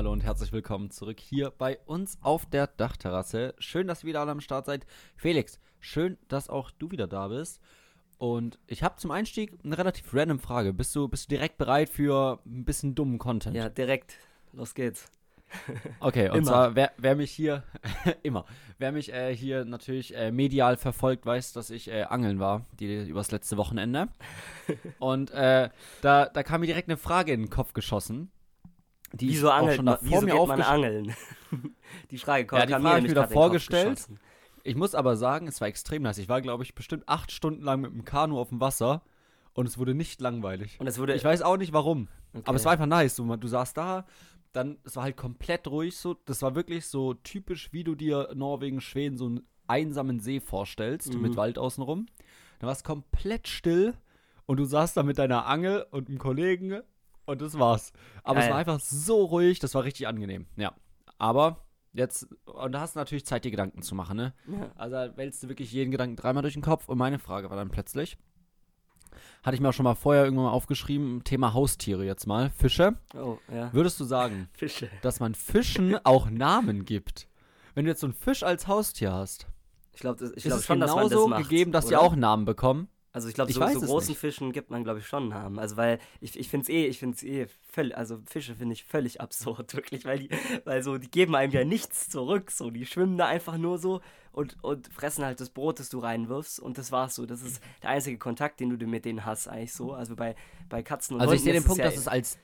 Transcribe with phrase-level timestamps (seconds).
[0.00, 3.54] Hallo und herzlich willkommen zurück hier bei uns auf der Dachterrasse.
[3.58, 4.86] Schön, dass ihr wieder alle am Start seid.
[5.14, 7.60] Felix, schön, dass auch du wieder da bist.
[8.16, 10.72] Und ich habe zum Einstieg eine relativ random Frage.
[10.72, 13.54] Bist du, bist du direkt bereit für ein bisschen dummen Content?
[13.54, 14.16] Ja, direkt.
[14.54, 15.10] Los geht's.
[16.00, 16.46] Okay, und Immer.
[16.46, 17.64] zwar, wer, wer mich hier,
[18.22, 18.46] immer,
[18.78, 23.04] wer mich äh, hier natürlich äh, medial verfolgt, weiß, dass ich äh, angeln war, die,
[23.06, 24.08] übers letzte Wochenende.
[24.98, 25.68] und äh,
[26.00, 28.30] da, da kam mir direkt eine Frage in den Kopf geschossen.
[29.12, 31.14] Die ich Wieso auch angelt schon davor Wieso mir geht man angeln?
[32.10, 34.08] die Frage kommt Ja, die kam Frage ich mir den Kopf vorgestellt.
[34.62, 36.18] Ich muss aber sagen, es war extrem nice.
[36.18, 39.02] Ich war, glaube ich, bestimmt acht Stunden lang mit dem Kanu auf dem Wasser
[39.54, 40.78] und es wurde nicht langweilig.
[40.78, 41.14] Und es wurde.
[41.14, 42.42] Ich weiß auch nicht warum, okay.
[42.46, 43.16] aber es war einfach nice.
[43.16, 44.06] Du, du saßt da,
[44.52, 46.14] dann, es war halt komplett ruhig so.
[46.26, 51.14] Das war wirklich so typisch, wie du dir Norwegen, Schweden so einen einsamen See vorstellst,
[51.14, 51.22] Mhm.
[51.22, 52.06] mit Wald außenrum.
[52.58, 53.94] Dann war es komplett still
[54.46, 56.80] und du saßt da mit deiner Angel und einem Kollegen
[57.26, 57.92] und das war's.
[58.22, 58.52] Aber es Geil.
[58.52, 60.46] war einfach so ruhig, das war richtig angenehm.
[60.56, 60.72] Ja.
[61.18, 64.34] Aber jetzt, und da hast du natürlich Zeit, dir Gedanken zu machen, ne?
[64.46, 64.70] Ja.
[64.76, 66.88] Also da wälzt du wirklich jeden Gedanken dreimal durch den Kopf.
[66.88, 68.16] Und meine Frage war dann plötzlich,
[69.42, 72.96] hatte ich mir auch schon mal vorher irgendwann mal aufgeschrieben, Thema Haustiere jetzt mal, Fische.
[73.14, 73.72] Oh, ja.
[73.72, 74.88] Würdest du sagen, Fische.
[75.02, 77.28] dass man Fischen auch Namen gibt?
[77.74, 79.46] Wenn du jetzt so einen Fisch als Haustier hast,
[79.94, 81.42] Ich glaube glaub es schon, dass man das macht.
[81.42, 82.02] gegeben, dass die oder?
[82.02, 82.88] auch Namen bekommen?
[83.12, 84.18] Also ich glaube, Ich so, so großen nicht.
[84.20, 85.58] Fischen gibt man, glaube ich, schon Namen.
[85.58, 88.74] Also weil ich, ich finde es eh, ich finde es eh völlig, also Fische finde
[88.74, 90.30] ich völlig absurd, wirklich, weil die,
[90.64, 92.52] weil so, die geben einem ja nichts zurück.
[92.52, 94.00] So, die schwimmen da einfach nur so
[94.30, 97.26] und, und fressen halt das Brot, das du reinwirfst und das war's so.
[97.26, 99.92] Das ist der einzige Kontakt, den du mit denen hast, eigentlich so.
[99.92, 100.36] Also bei,
[100.68, 102.38] bei Katzen und Also ich Hunden sehe den Punkt, ja, dass es als,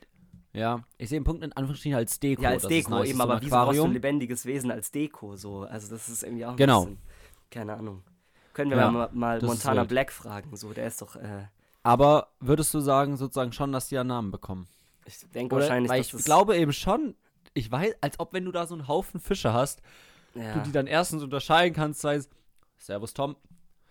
[0.53, 2.43] ja, ich sehe den Punkt in Anführungsstrichen als Deko.
[2.43, 4.91] Ja, als Deko nice, eben, so aber ein wieso brauchst du ein lebendiges Wesen als
[4.91, 5.61] Deko so?
[5.61, 6.81] Also das ist irgendwie auch ein Genau.
[6.87, 6.99] bisschen,
[7.51, 8.03] keine Ahnung.
[8.57, 9.85] Können wir Ja, mal, mal Montana.
[9.85, 11.45] Black fragen, so, der ist doch, äh,
[11.83, 14.67] Aber würdest du sagen, sozusagen schon, dass die einen Namen bekommen?
[15.05, 17.15] ich denke Oder, wahrscheinlich, weil ich glaube eben schon,
[17.53, 19.83] ich weiß, als ob wenn du da so einen Haufen Fische hast,
[20.35, 20.55] ja.
[20.55, 22.31] du die dann erstens unterscheiden kannst, sei es
[22.79, 23.37] Servus Tom,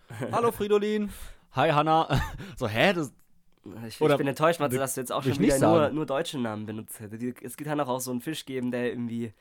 [0.32, 1.10] Hallo Fridolin,
[1.52, 2.20] Hi Hanna.
[2.56, 2.92] So, hä?
[2.92, 3.12] Das,
[3.86, 6.40] Ich, Oder ich bin enttäuscht, Matze, dass du jetzt auch schon wieder nur, nur deutsche
[6.40, 7.40] Namen benutzt hättest.
[7.40, 9.32] Es kann auch so einen Fisch geben, der irgendwie,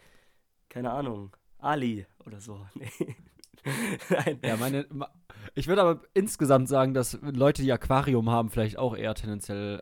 [0.70, 2.64] keine Ahnung, Ali oder so.
[2.76, 3.16] Nee.
[4.10, 4.40] Nein.
[4.44, 4.86] ja, meine,
[5.56, 9.82] ich würde aber insgesamt sagen, dass Leute, die Aquarium haben, vielleicht auch eher tendenziell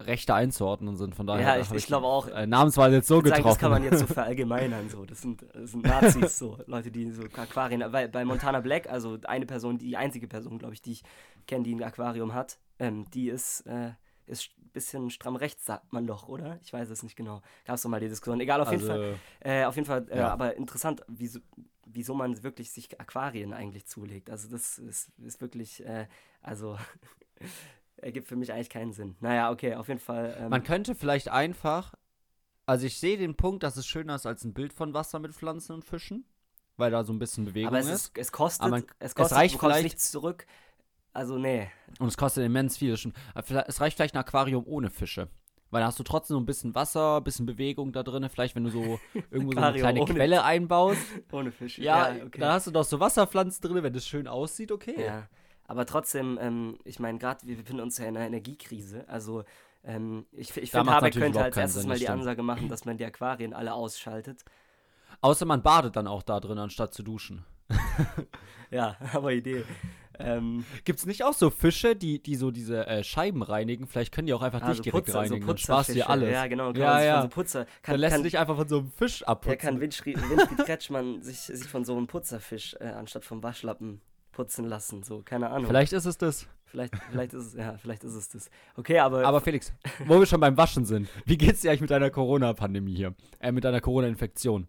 [0.00, 1.14] rechter einzuordnen sind.
[1.14, 2.26] Von daher Ja, ich- habe ich glaube auch.
[2.26, 3.54] Äh, Namenswahl jetzt so Ich würd sagen, getroffen.
[3.54, 4.88] das kann man jetzt so verallgemeinern.
[4.88, 5.04] So.
[5.04, 7.84] Das, sind, das sind Nazis, so Leute, die so Aquarien.
[7.92, 11.02] Weil bei Montana Black, also eine Person, die einzige Person, glaube ich, die ich
[11.46, 13.92] kenne, die ein Aquarium hat, ähm, die ist, äh,
[14.26, 16.58] ist bisschen stramm rechts, sagt man doch, oder?
[16.62, 17.42] Ich weiß es nicht genau.
[17.64, 18.40] Gab es doch mal die Diskussion.
[18.40, 19.00] Egal, auf jeden Fall.
[19.02, 20.28] also, Äh, auf jeden Fall, äh, Ja.
[20.32, 21.40] aber interessant, wieso,
[21.86, 24.30] wieso man wirklich sich Aquarien eigentlich zulegt.
[24.30, 26.06] Also das ist, ist wirklich, äh,
[26.40, 26.78] also
[27.96, 29.16] ergibt für mich eigentlich keinen Sinn.
[29.20, 30.36] Naja, okay, auf jeden Fall.
[30.38, 31.94] Ähm, Man könnte vielleicht einfach,
[32.66, 35.32] also ich sehe den Punkt, dass es schöner ist als ein Bild von Wasser mit
[35.34, 36.24] Pflanzen und Fischen,
[36.76, 37.92] weil da so ein bisschen Bewegung aber es, ist.
[38.08, 40.46] ist, es kostet, Aber man- es kostet, reicht du vielleicht- nichts zurück.
[41.12, 41.68] Also nee.
[41.98, 42.92] Und es kostet immens viel.
[42.94, 45.28] Es reicht vielleicht ein Aquarium ohne Fische.
[45.70, 48.28] Weil da hast du trotzdem so ein bisschen Wasser, ein bisschen Bewegung da drin.
[48.28, 49.00] Vielleicht, wenn du so
[49.30, 51.00] irgendwo so eine kleine ohne- Quelle einbaust.
[51.32, 51.78] Ohne Fisch.
[51.78, 52.38] Ja, okay.
[52.40, 55.02] dann hast du doch so Wasserpflanzen drin, wenn das schön aussieht, okay.
[55.02, 55.28] Ja,
[55.66, 59.08] aber trotzdem, ähm, ich meine, gerade wir befinden uns ja in einer Energiekrise.
[59.08, 59.44] Also
[59.82, 62.18] ähm, ich, ich Da finde, Habeck könnte als erstes Sinn, mal die stimmt.
[62.18, 64.44] Ansage machen, dass man die Aquarien alle ausschaltet.
[65.22, 67.46] Außer man badet dann auch da drin, anstatt zu duschen.
[68.70, 69.64] Ja, aber Idee.
[70.18, 73.86] Ähm, Gibt es nicht auch so Fische, die, die so diese äh, Scheiben reinigen?
[73.86, 75.42] Vielleicht können die auch einfach dich also direkt Putzer, reinigen.
[75.42, 76.30] so dann sparst dir alles.
[76.30, 76.72] Ja, genau.
[76.72, 77.20] Kann Ja, man ja.
[77.20, 79.58] Von so Putzer, kann, dann lässt kann, dich einfach von so einem Fisch ja, abputzen.
[79.58, 84.00] kann Winfried, Winfried Kretschmann sich, sich von so einem Putzerfisch äh, anstatt vom Waschlappen
[84.32, 85.02] putzen lassen.
[85.02, 85.66] So, keine Ahnung.
[85.66, 86.46] Vielleicht ist es das.
[86.64, 88.50] vielleicht, vielleicht ist es, ja, vielleicht ist es das.
[88.76, 89.72] Okay, aber, Aber Felix,
[90.06, 93.14] wo wir schon beim Waschen sind, wie geht's dir eigentlich mit deiner Corona-Pandemie hier?
[93.40, 94.66] Äh, mit deiner Corona-Infektion?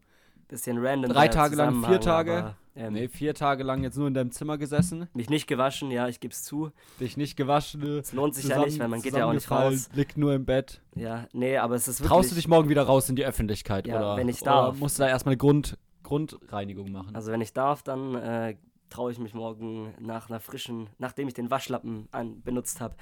[0.48, 1.12] Bisschen random.
[1.12, 2.34] drei Tage lang, vier Tage?
[2.38, 5.92] Aber, ähm, Nee, vier Tage lang jetzt nur in deinem Zimmer gesessen, Mich nicht gewaschen,
[5.92, 6.72] ja, ich gebe es zu.
[7.00, 7.84] dich nicht gewaschen.
[8.00, 9.90] Es lohnt sich ja nicht, weil man geht ja auch nicht raus.
[9.94, 10.82] Liegt nur im Bett.
[10.96, 12.10] Ja, nee, aber es ist wirklich.
[12.10, 13.86] Traust du dich morgen wieder raus in die Öffentlichkeit?
[13.88, 14.80] Ja, oder, wenn ich Oder darf.
[14.80, 17.16] musst du da erstmal eine Grund, Grundreinigung machen?
[17.16, 18.56] Also wenn ich darf, dann äh,
[18.90, 22.96] traue ich mich morgen nach einer frischen, nachdem ich den Waschlappen an, benutzt habe,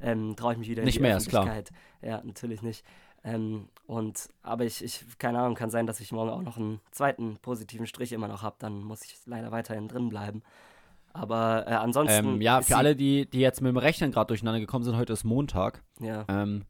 [0.00, 1.44] ähm, traue ich mich wieder in Nicht die mehr, ist klar.
[1.44, 1.78] Öffentlichkeit.
[2.02, 2.84] Ja, natürlich nicht.
[3.24, 6.80] Ähm, und aber ich, ich, keine Ahnung, kann sein, dass ich morgen auch noch einen
[6.90, 8.56] zweiten positiven Strich immer noch habe.
[8.58, 10.42] Dann muss ich leider weiterhin drin bleiben.
[11.12, 12.34] Aber äh, ansonsten.
[12.34, 15.12] ähm, ja, für alle, die, die jetzt mit dem Rechnen gerade durcheinander gekommen sind, heute
[15.12, 15.82] ist Montag.
[16.00, 16.64] Ja, Ähm,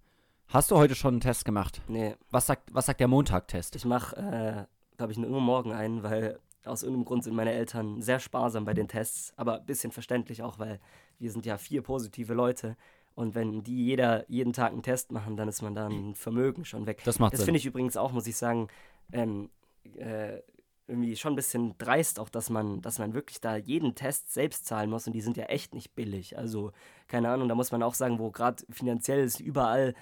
[0.46, 1.82] hast du heute schon einen Test gemacht?
[1.88, 3.76] nee, Was sagt, was sagt der Montag-Test?
[3.76, 8.00] ich mache, äh, glaube ich, nur morgen einen, weil aus irgendeinem Grund sind meine Eltern
[8.00, 10.80] sehr sparsam bei den Tests, aber ein bisschen verständlich auch, weil
[11.18, 12.76] wir sind ja vier positive Leute
[13.18, 16.64] Und wenn die jeder jeden Tag einen Test machen, dann ist man da ein Vermögen
[16.64, 17.02] schon weg.
[17.04, 18.68] Das macht Das finde ich übrigens auch, muss ich sagen,
[19.10, 19.50] ähm,
[19.96, 20.38] äh,
[20.86, 24.66] irgendwie schon ein bisschen dreist, auch dass man, dass man wirklich da jeden Test selbst
[24.66, 26.38] zahlen muss und die sind ja echt nicht billig.
[26.38, 26.70] Also,
[27.08, 29.94] keine Ahnung, da muss man auch sagen, wo gerade finanziell es überall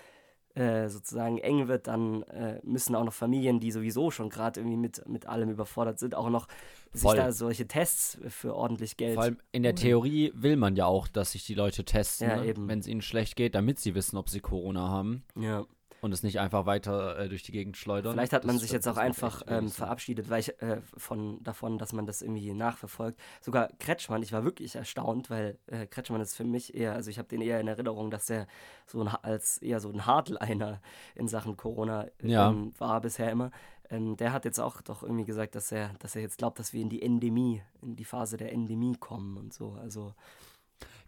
[0.56, 4.78] äh, sozusagen eng wird, dann äh, müssen auch noch Familien, die sowieso schon gerade irgendwie
[4.78, 6.48] mit, mit allem überfordert sind, auch noch
[6.94, 7.16] Voll.
[7.16, 9.14] sich da solche Tests für ordentlich Geld.
[9.14, 12.42] Vor allem in der Theorie will man ja auch, dass sich die Leute testen, Ja,
[12.42, 12.54] ne?
[12.56, 15.66] wenn es ihnen schlecht geht, damit sie wissen, ob sie Corona haben ja.
[16.00, 18.12] Und es nicht einfach weiter äh, durch die Gegend schleudern.
[18.12, 21.78] Vielleicht hat man Das- sich jetzt auch einfach ähm, verabschiedet, weil ich äh, von davon,
[21.78, 23.18] dass man das irgendwie nachverfolgt.
[23.40, 27.18] Sogar Kretschmann, ich war wirklich erstaunt, weil äh, Kretschmann ist für mich eher, also ich
[27.18, 28.46] habe den eher in Erinnerung, dass er
[28.86, 30.80] so ein, als eher so ein Hardliner
[31.14, 32.50] in Sachen Corona Ja.
[32.50, 33.50] ähm, war bisher immer.
[33.88, 36.72] Ähm, der hat jetzt auch doch irgendwie gesagt, dass er, dass er jetzt glaubt, dass
[36.72, 39.76] wir in die Endemie, in die Phase der Endemie kommen und so.
[39.80, 40.12] Also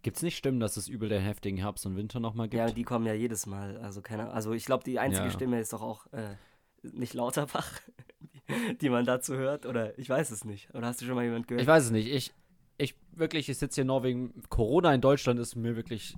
[0.02, 2.58] Gibt es nicht Stimmen, dass es übel den heftigen Herbst und Winter nochmal gibt?
[2.58, 3.76] ja, die kommen ja jedes Mal.
[3.78, 5.30] Also keine, also ich glaube, die einzige Ja.
[5.30, 6.36] Stimme ist doch auch äh,
[6.82, 7.80] nicht Lauterbach,
[8.20, 9.66] die, die man dazu hört.
[9.66, 10.72] Oder ich weiß es nicht.
[10.74, 11.62] Oder hast du schon mal jemand gehört?
[11.62, 12.08] Ich weiß es nicht.
[12.12, 12.32] Ich,
[12.78, 14.42] ich wirklich, ich sitze hier in Norwegen.
[14.48, 16.16] Corona in Deutschland ist mir wirklich,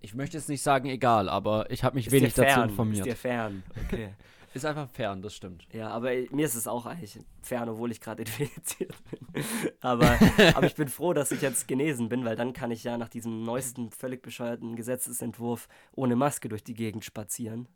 [0.00, 3.06] ich möchte jetzt nicht sagen egal, aber ich habe mich Ist wenig dazu informiert.
[3.06, 3.62] Ist dir fern.
[3.86, 4.10] Okay.
[4.56, 5.66] Ist einfach fern, das stimmt.
[5.72, 9.44] ja, aber mir ist es auch eigentlich fern, obwohl ich gerade infiziert bin.
[9.80, 10.18] aber,
[10.54, 13.08] aber ich bin froh, dass ich jetzt genesen bin, weil dann kann ich ja nach
[13.10, 17.68] diesem neuesten, völlig bescheuerten Gesetzesentwurf ohne Maske durch die Gegend spazieren.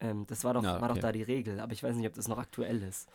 [0.00, 1.00] Ähm, das war doch, Ja, war doch okay.
[1.00, 3.08] da die Regel, aber ich weiß nicht, ob das noch aktuell ist.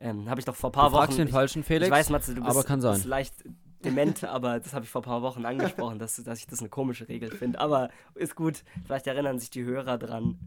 [0.00, 1.18] Ähm, Habe ich doch vor ein Du paar fragst Wochen.
[1.18, 1.86] den ich, falschen Felix.
[1.86, 2.94] ich weiß, Matze, du bist, aber kann sein.
[2.94, 3.34] bist leicht
[3.84, 6.68] dement, aber das habe ich vor ein paar Wochen angesprochen, dass, dass ich das eine
[6.68, 7.60] komische Regel finde.
[7.60, 10.38] Aber ist gut, vielleicht erinnern sich die Hörer dran.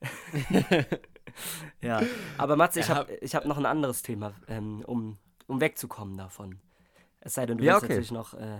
[1.82, 2.02] ja,
[2.38, 2.96] aber Matze, ich Ja.
[2.96, 6.60] habe ich hab noch ein anderes Thema, ähm, um, um wegzukommen davon.
[7.20, 7.92] Es sei denn, du Ja, willst okay.
[7.94, 8.34] natürlich noch.
[8.34, 8.58] Äh,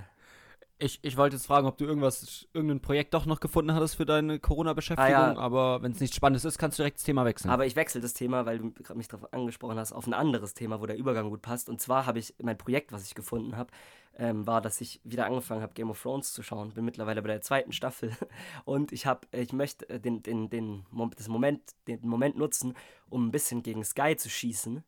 [0.82, 4.06] Ich, ich wollte jetzt fragen, ob du irgendwas, irgendein Projekt doch noch gefunden hattest für
[4.06, 5.37] deine Corona-Beschäftigung, Ah, ja.
[5.38, 7.50] aber wenn es nichts Spannendes ist, kannst du direkt das Thema wechseln.
[7.50, 10.55] Aber ich wechsle das Thema, weil du gerade mich darauf angesprochen hast, auf ein anderes
[10.55, 11.69] Thema, wo der Übergang gut passt.
[11.69, 13.71] Und zwar habe ich mein Projekt, was ich gefunden habe,
[14.17, 16.73] ähm, war, dass ich wieder angefangen habe, Game of Thrones zu schauen.
[16.73, 18.17] Bin mittlerweile bei der zweiten Staffel
[18.65, 22.75] und ich habe, ich möchte äh, den, den, den, Moment, den Moment nutzen,
[23.09, 24.82] um ein bisschen gegen Sky zu schießen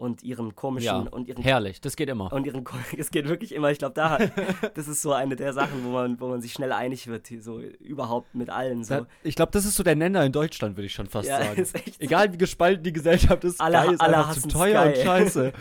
[0.00, 2.32] und ihren komischen ja, und ihren herrlich, das geht immer.
[2.32, 2.64] und ihren
[2.98, 4.18] es geht wirklich immer, ich glaube, da
[4.74, 7.60] das ist so eine der Sachen, wo man, wo man sich schnell einig wird, so
[7.60, 8.94] überhaupt mit allen so.
[8.94, 11.42] Da- Ich glaube, das ist so der Nenner in Deutschland, würde ich schon fast Ja,
[11.42, 11.64] sagen.
[11.64, 11.78] so.
[11.98, 14.88] Egal wie gespalten die Gesellschaft ist, Alle- Sky ist alle einfach zu teuer Sky.
[15.00, 15.52] und scheiße.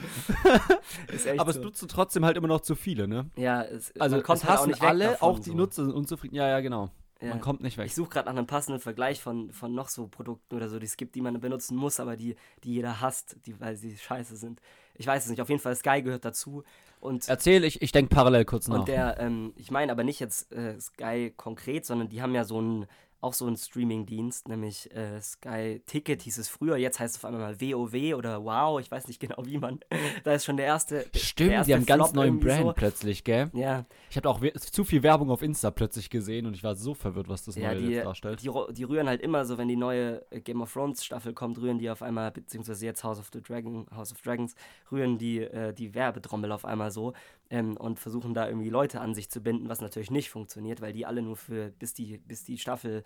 [1.38, 1.60] Aber so.
[1.60, 3.30] es nutzen trotzdem halt immer noch zu viele, ne?
[3.36, 5.50] Ja, es, Also man kommt es halt auch hassen nicht weg alle, davon, auch die
[5.50, 5.56] so.
[5.56, 6.36] Nutzer sind unzufrieden.
[6.36, 6.90] Ja, ja, genau.
[7.22, 7.30] Ja.
[7.30, 7.88] Man kommt nicht weg.
[7.88, 10.86] Ich suche gerade nach einem passenden Vergleich von, von noch so Produkten oder so, die
[10.86, 14.38] es gibt, die man benutzen muss, aber die, die jeder hasst, die, weil sie scheiße
[14.38, 14.62] sind.
[14.96, 15.42] Ich weiß es nicht.
[15.42, 16.64] Auf jeden Fall, Sky gehört dazu.
[17.02, 18.80] Und, Erzähl, ich, ich denke parallel kurz nach.
[18.80, 22.44] und der, ähm, ich meine aber nicht jetzt äh, Sky konkret, sondern die haben ja
[22.44, 22.86] so einen,
[23.22, 27.26] auch so einen Streaming-Dienst, nämlich äh, Sky Ticket hieß es früher, jetzt heißt es auf
[27.26, 29.80] einmal mal WoW oder Wow, ich weiß nicht genau wie man.
[30.24, 31.06] Da ist schon der erste.
[31.14, 32.74] der Stimmt, erste die haben ganz Flop neuen irgendwie Brand So.
[32.74, 33.50] plötzlich, gell?
[33.54, 36.94] Ja, Ich habe auch zu viel Werbung auf Insta plötzlich gesehen und ich war so
[36.94, 38.42] verwirrt, was das Ja, Neue die, jetzt darstellt.
[38.44, 41.58] die, die rühren halt immer so, wenn die neue äh, Game of Thrones Staffel kommt,
[41.60, 44.56] rühren die auf einmal, beziehungsweise jetzt House of the Dragon, House of Dragons,
[44.92, 47.14] rühren die äh, die Werbetrommel auf einmal so
[47.50, 50.94] ähm, und versuchen da irgendwie Leute an sich zu binden, was natürlich nicht funktioniert, weil
[50.94, 53.04] die alle nur für, bis die, bis die Staffel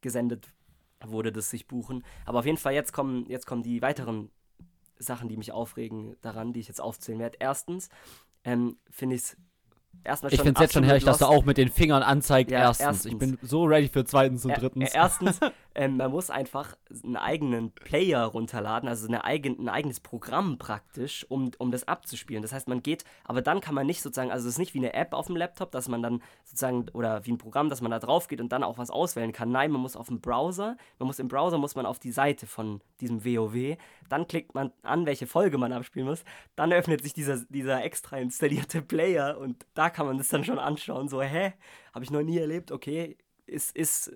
[0.00, 0.52] gesendet
[1.04, 2.04] wurde, das sich buchen.
[2.24, 4.30] Aber auf jeden Fall, jetzt kommen, jetzt kommen die weiteren
[4.98, 7.36] Sachen, die mich aufregen daran, die ich jetzt aufzählen werde.
[7.40, 7.88] Erstens
[8.44, 9.36] ähm, finde ich es
[10.04, 12.50] erstmal Ich schon finde es jetzt schon herrlich, dass er auch mit den Fingern anzeigt,
[12.50, 13.04] Ja, erstens.
[13.04, 13.38] Ich erstens.
[13.38, 14.90] bin so ready für zweitens und drittens.
[14.94, 15.38] er- Erstens,
[15.76, 21.26] ähm, man muss einfach einen eigenen Player runterladen, also eine eigen, ein eigenes Programm praktisch,
[21.28, 22.40] um, um das abzuspielen.
[22.40, 24.78] Das heißt, man geht, aber dann kann man nicht sozusagen, also es ist nicht wie
[24.78, 27.90] eine App auf dem Laptop, dass man dann sozusagen, oder wie ein Programm, dass man
[27.90, 29.50] da drauf geht und dann auch was auswählen kann.
[29.50, 32.46] Nein, man muss auf dem Browser, man muss im Browser, muss man auf die Seite
[32.46, 33.76] von diesem WoW,
[34.08, 36.24] dann klickt man an, welche Folge man abspielen muss,
[36.56, 40.58] dann öffnet sich dieser, dieser extra installierte Player und da kann man das dann schon
[40.58, 41.52] anschauen, so, hä,
[41.92, 44.10] habe ich noch nie erlebt, okay, ist, ist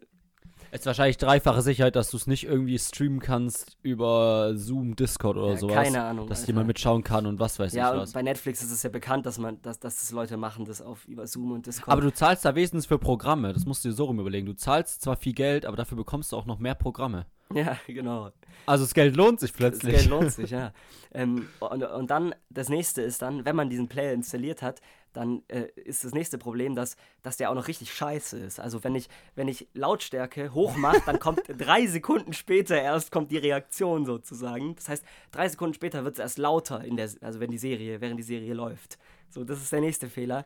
[0.73, 5.51] ist wahrscheinlich dreifache Sicherheit, dass du es nicht irgendwie streamen kannst über Zoom, Discord oder
[5.53, 5.75] Ja, sowas.
[5.75, 6.49] keine Ahnung, Dass Alter.
[6.51, 8.13] jemand mitschauen kann und was weiß Ja, ich was.
[8.13, 11.05] bei Netflix ist es ja bekannt, dass man, dass, dass das Leute machen, das auf
[11.07, 11.89] über Zoom und Discord.
[11.89, 13.53] Aber du zahlst da wesentlich für Programme.
[13.53, 14.47] Das musst du dir so rum überlegen.
[14.47, 17.27] Du zahlst zwar viel Geld, aber dafür bekommst du auch noch mehr Programme.
[17.53, 18.31] ja, genau.
[18.67, 19.95] Also das Geld lohnt sich Das plötzlich.
[19.97, 20.73] Geld lohnt sich, ja.
[21.13, 24.81] ähm, und, und dann, das nächste ist dann, wenn man diesen Player installiert hat,
[25.13, 28.61] dann äh, ist das nächste Problem, dass, dass der auch noch richtig scheiße ist.
[28.61, 33.31] Also wenn ich, wenn ich Lautstärke hoch mache, dann kommt drei Sekunden später erst kommt
[33.31, 34.75] die Reaktion sozusagen.
[34.77, 38.01] Das heißt, drei Sekunden später wird es erst lauter in der, also wenn die Serie,
[38.01, 38.99] während die Serie läuft.
[39.31, 40.45] So, das ist der nächste Fehler.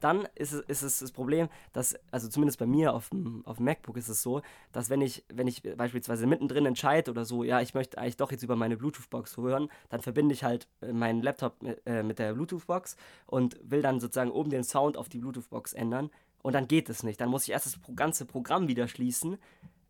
[0.00, 3.56] Dann ist es, ist es das Problem, dass, also zumindest bei mir auf dem, auf
[3.56, 7.44] dem MacBook ist es so, dass wenn ich, wenn ich beispielsweise mittendrin entscheide oder so,
[7.44, 10.92] ja, ich möchte eigentlich doch jetzt über meine Bluetooth-Box hören, dann verbinde ich halt äh,
[10.92, 15.08] meinen Laptop mit, äh, mit der Bluetooth-Box und will dann sozusagen oben den Sound auf
[15.08, 16.10] die Bluetooth-Box ändern.
[16.42, 17.20] Und dann geht es nicht.
[17.20, 19.38] Dann muss ich erst das ganze Programm wieder schließen.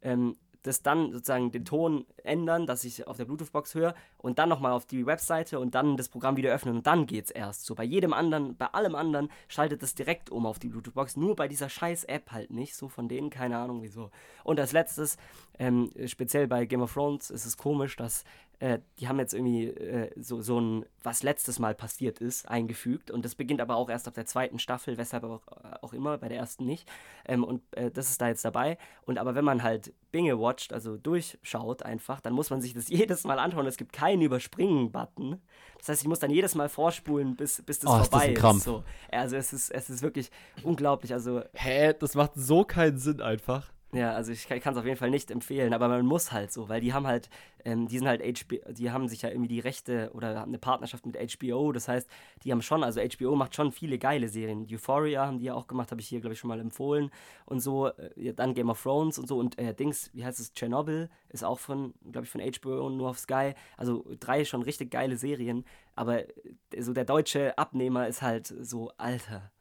[0.02, 4.48] Ähm, das dann sozusagen den Ton ändern, dass ich auf der Bluetooth-Box höre und dann
[4.48, 7.66] nochmal auf die Webseite und dann das Programm wieder öffnen und dann geht's erst.
[7.66, 11.36] So bei jedem anderen, bei allem anderen schaltet es direkt um auf die Bluetooth-Box, nur
[11.36, 12.74] bei dieser scheiß App halt nicht.
[12.74, 14.10] So von denen, keine Ahnung wieso.
[14.42, 15.18] Und als letztes,
[15.58, 18.24] ähm, speziell bei Game of Thrones ist es komisch, dass
[18.64, 23.10] äh, die haben jetzt irgendwie äh, so, so ein, was letztes Mal passiert ist, eingefügt.
[23.10, 25.42] Und das beginnt aber auch erst auf der zweiten Staffel, weshalb auch,
[25.82, 26.90] auch immer, bei der ersten nicht.
[27.26, 28.78] Ähm, und äh, das ist da jetzt dabei.
[29.04, 32.88] Und aber wenn man halt Binge watcht, also durchschaut einfach, dann muss man sich das
[32.88, 33.66] jedes Mal anschauen.
[33.66, 35.42] Es gibt keinen Überspringen-Button.
[35.76, 38.44] Das heißt, ich muss dann jedes Mal vorspulen, bis, bis das Oh, ist vorbei das
[38.44, 38.64] ein ist.
[38.64, 38.82] So.
[39.10, 40.30] Also es ist, es ist wirklich
[40.62, 41.12] unglaublich.
[41.12, 43.73] Also Hä, das macht so keinen Sinn einfach.
[43.94, 46.68] Ja, also ich kann es auf jeden Fall nicht empfehlen, aber man muss halt so,
[46.68, 47.30] weil die haben halt,
[47.64, 50.58] ähm, die sind halt HBO, die haben sich ja irgendwie die Rechte oder haben eine
[50.58, 52.10] Partnerschaft mit HBO, das heißt,
[52.42, 54.66] die haben schon, also HBO macht schon viele geile Serien.
[54.68, 57.10] Euphoria haben die ja auch gemacht, habe ich hier, glaube ich, schon mal empfohlen
[57.46, 60.52] und so, äh, dann Game of Thrones und so und äh, Dings, wie heißt es,
[60.54, 64.62] Chernobyl ist auch von, glaube ich, von HBO und nur auf Sky, also drei schon
[64.62, 69.52] richtig geile Serien, aber äh, so der deutsche Abnehmer ist halt so, Alter,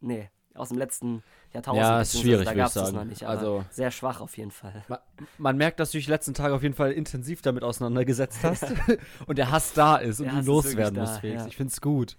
[0.00, 1.82] nee, aus dem letzten Jahrtausend.
[1.82, 2.96] Ja, ist schwierig, da ich sagen.
[2.96, 4.84] noch nicht, Also- sehr schwach auf jeden Fall.
[4.88, 5.00] Ma-
[5.38, 8.64] Man merkt, dass du dich die letzten Tage auf jeden Fall intensiv damit auseinandergesetzt hast
[9.26, 11.42] und der Hass da ist und Der du Hass loswerden musst, da, Felix.
[11.42, 11.46] ja.
[11.48, 12.16] Ich find's gut.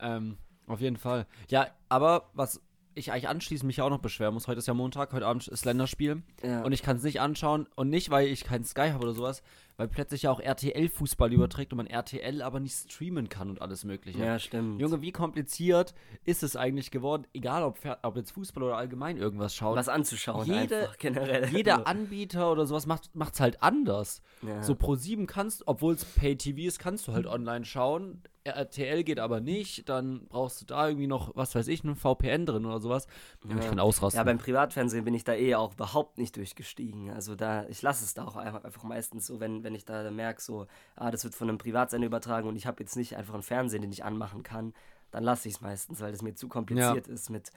[0.00, 1.26] Ähm, auf jeden Fall.
[1.48, 2.60] Ja, aber was
[2.94, 5.64] ich eigentlich anschließend mich auch noch beschweren muss, heute ist ja Montag, heute Abend ist
[5.66, 6.62] Länderspiel Ja.
[6.62, 9.42] und ich kann es nicht anschauen und nicht, weil ich keinen Sky habe oder sowas,
[9.76, 13.60] weil plötzlich ja auch RTL Fußball überträgt und man RTL aber nicht streamen kann und
[13.62, 14.18] alles mögliche.
[14.18, 14.80] ja, stimmt.
[14.80, 19.54] Junge, wie kompliziert ist es eigentlich geworden, egal ob, ob jetzt Fußball oder allgemein irgendwas
[19.54, 19.76] schaut.
[19.76, 21.48] was anzuschauen Jede- einfach generell.
[21.50, 24.22] Jeder Anbieter oder sowas macht es halt anders.
[24.42, 24.62] Ja.
[24.62, 28.22] So Pro 7 kannst, obwohl es Pay-TV ist, kannst du halt online schauen.
[28.54, 29.88] RTL geht aber nicht.
[29.88, 33.06] Dann brauchst du da irgendwie noch, was weiß ich, einen VPN drin oder sowas.
[33.44, 33.68] Ja, Ich Ja.
[33.70, 34.18] kann ausrasten.
[34.18, 37.10] Ja, beim Privatfernsehen bin ich da eh auch überhaupt nicht durchgestiegen.
[37.10, 40.10] Also da, ich lasse es da auch einfach, einfach meistens so, wenn, wenn ich da
[40.10, 43.34] merke, so, ah, das wird von einem Privatsender übertragen und ich habe jetzt nicht einfach
[43.34, 44.72] einen Fernsehen, den ich anmachen kann,
[45.10, 47.50] dann lasse ich es meistens, weil das mir zu kompliziert ist mit,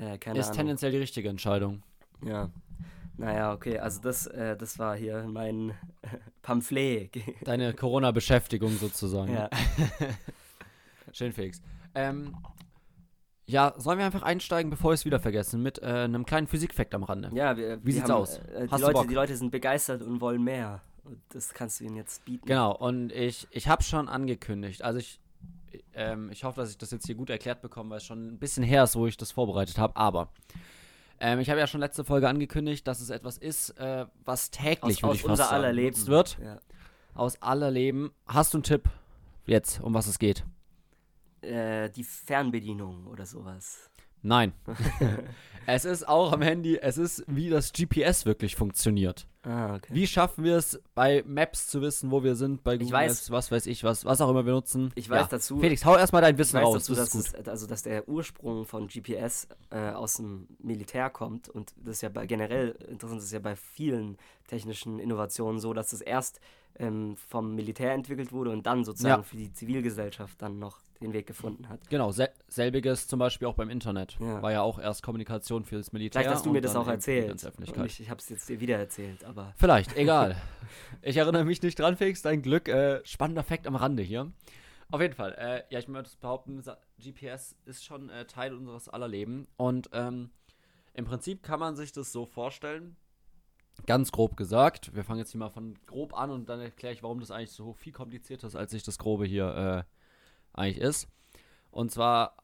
[0.00, 0.56] äh, keine ist Ahnung.
[0.56, 1.82] tendenziell die richtige Entscheidung.
[2.24, 2.50] Ja.
[3.18, 5.74] Naja, okay, also das, äh, das war hier mein
[6.42, 7.10] Pamphlet.
[7.42, 9.34] Deine Corona-Beschäftigung sozusagen.
[9.34, 9.50] ja.
[11.12, 11.60] Schön, Felix.
[11.96, 12.36] Ähm,
[13.46, 16.94] ja, sollen wir einfach einsteigen, bevor wir es wieder vergessen, mit äh, einem kleinen Physikfakt
[16.94, 17.30] am Rande?
[17.34, 18.38] Ja, wir, Wie wir sieht's haben, aus?
[18.38, 20.82] Äh, die, Leute, die Leute sind begeistert und wollen mehr.
[21.02, 22.46] Und das kannst du ihnen jetzt bieten.
[22.46, 25.18] Genau, und ich, ich habe schon angekündigt, also ich,
[25.94, 28.38] ähm, ich hoffe, dass ich das jetzt hier gut erklärt bekomme, weil es schon ein
[28.38, 30.28] bisschen her ist, wo ich das vorbereitet habe, aber
[31.20, 35.02] ähm, ich habe ja schon letzte Folge angekündigt, dass es etwas ist, äh, was täglich,
[35.04, 36.06] Aus, aus unser aller Leben.
[36.06, 36.58] wird, Ja.
[37.14, 38.12] aus aller Leben.
[38.26, 38.88] Hast du einen Tipp
[39.46, 40.44] jetzt, um was es geht?
[41.40, 43.90] Äh, die Fernbedienung oder sowas.
[44.22, 44.52] Nein.
[45.66, 49.28] es ist auch am Handy, es ist, wie das GPS wirklich funktioniert.
[49.48, 49.94] Ah, okay.
[49.94, 53.30] Wie schaffen wir es, bei Maps zu wissen, wo wir sind, bei Google weiß- Maps,
[53.30, 54.92] was weiß ich, was, was auch immer wir nutzen?
[54.94, 57.48] Ich weiß dazu- Felix, hau erstmal dein Ich Wissen weiß raus, dazu, das dass, es,
[57.48, 62.10] also, dass der Ursprung von GPS äh, aus dem Militär kommt und das ist ja
[62.10, 66.40] bei, generell interessant, das ist ja bei vielen technischen Innovationen so, dass es erst
[66.78, 69.22] ähm, vom Militär entwickelt wurde und dann sozusagen Ja.
[69.22, 71.88] für die Zivilgesellschaft dann noch den Weg gefunden hat.
[71.90, 74.16] Genau, sel selbiges zum Beispiel auch beim Internet.
[74.20, 74.42] Ja.
[74.42, 76.22] War ja auch erst Kommunikation für das Militär.
[76.22, 77.40] Vielleicht hast du mir das auch erzählt.
[77.86, 80.36] ich ich habe es jetzt dir wieder erzählt, aber Vielleicht, egal.
[81.02, 82.68] ich erinnere mich nicht dran, Felix, dein Glück.
[82.68, 84.32] Äh, spannender Fakt am Rande hier.
[84.90, 86.62] Auf jeden Fall, äh, ja, ich möchte behaupten,
[86.98, 89.46] GPS ist schon äh, Teil unseres aller Leben.
[89.56, 90.30] Und ähm,
[90.94, 92.96] im Prinzip kann man sich das so vorstellen,
[93.86, 97.02] ganz grob gesagt, wir fangen jetzt hier mal von grob an und dann erkläre ich,
[97.02, 101.06] warum das eigentlich so viel komplizierter ist, als sich das Grobe hier äh, eigentlich ist.
[101.70, 102.36] Und zwar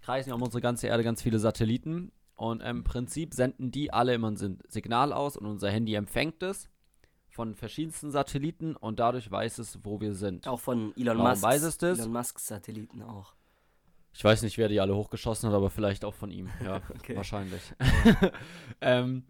[0.00, 4.14] kreisen ja um unsere ganze Erde ganz viele Satelliten und im Prinzip senden die alle
[4.14, 6.70] immer ein Signal aus und unser Handy empfängt es
[7.28, 10.48] von verschiedensten Satelliten und dadurch weiß es, wo wir sind.
[10.48, 11.42] auch von Elon Musk.
[11.42, 11.98] weiß es das?
[11.98, 13.34] Elon Musk Satelliten auch.
[14.14, 16.48] Ich weiß nicht, wer die alle hochgeschossen hat, aber vielleicht auch von ihm.
[16.64, 17.14] Ja, Okay.
[17.14, 17.60] wahrscheinlich.
[18.80, 19.24] ähm,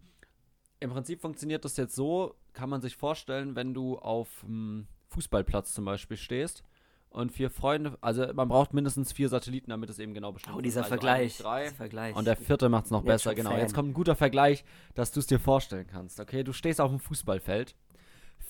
[0.79, 5.73] Im Prinzip funktioniert das jetzt so, kann man sich vorstellen, wenn du auf dem Fußballplatz
[5.73, 6.63] zum Beispiel stehst
[7.11, 10.59] und vier Freunde, also man braucht mindestens vier Satelliten, damit es eben genau bestimmt Oh,
[10.59, 10.65] ist.
[10.65, 11.37] dieser also Vergleich.
[11.37, 11.69] Drei.
[11.69, 12.15] Vergleich.
[12.15, 13.51] Und der vierte macht es noch Jetzt besser, genau.
[13.51, 13.59] Fan.
[13.59, 14.63] Jetzt kommt ein guter Vergleich,
[14.95, 16.19] dass du es dir vorstellen kannst.
[16.19, 17.75] Okay, du stehst auf dem Fußballfeld,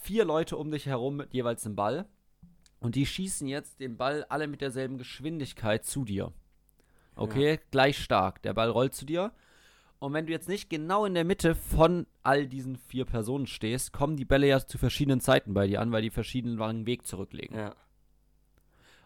[0.01, 2.05] vier Leute um dich herum mit jeweils einem Ball
[2.79, 6.31] und die schießen jetzt den Ball alle mit derselben Geschwindigkeit zu dir.
[7.15, 8.41] okay, gleich stark.
[8.43, 9.31] Der Ball rollt zu dir.
[9.99, 13.93] Und wenn du jetzt nicht genau in der Mitte von all diesen vier Personen stehst,
[13.93, 17.05] kommen die Bälle ja zu verschiedenen Zeiten bei dir an, weil die verschiedenen langen Weg
[17.05, 17.55] zurücklegen.
[17.55, 17.75] Ja.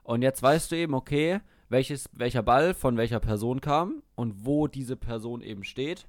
[0.05, 4.67] Und jetzt weißt du eben, okay, welches, welcher Ball von welcher Person kam und wo
[4.67, 6.07] diese Person eben steht.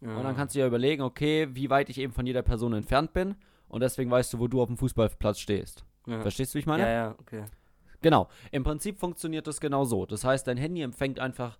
[0.00, 0.16] ja.
[0.16, 3.12] Und dann kannst du dir überlegen, okay, wie weit ich eben von jeder Person entfernt
[3.12, 3.36] bin.
[3.68, 5.84] Und deswegen weißt du, wo du auf dem Fußballplatz stehst.
[6.08, 6.20] ja.
[6.22, 6.82] Verstehst du, wie ich meine?
[6.82, 7.44] Ja, ja, okay.
[8.02, 8.28] Genau.
[8.50, 10.06] Im Prinzip funktioniert das genau so.
[10.06, 11.56] Das heißt, dein Handy empfängt einfach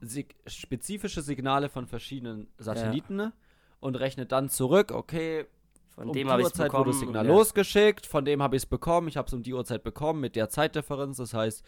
[0.00, 3.32] sig spezifische Signale von verschiedenen Satelliten
[3.80, 5.46] und rechnet dann zurück, okay,
[5.94, 6.72] Von um dem habe ich es bekommen.
[6.80, 7.32] wurde das Signal ja.
[7.32, 10.34] losgeschickt, von dem habe ich es bekommen, ich habe es um die Uhrzeit bekommen mit
[10.36, 11.64] der Zeitdifferenz, das heißt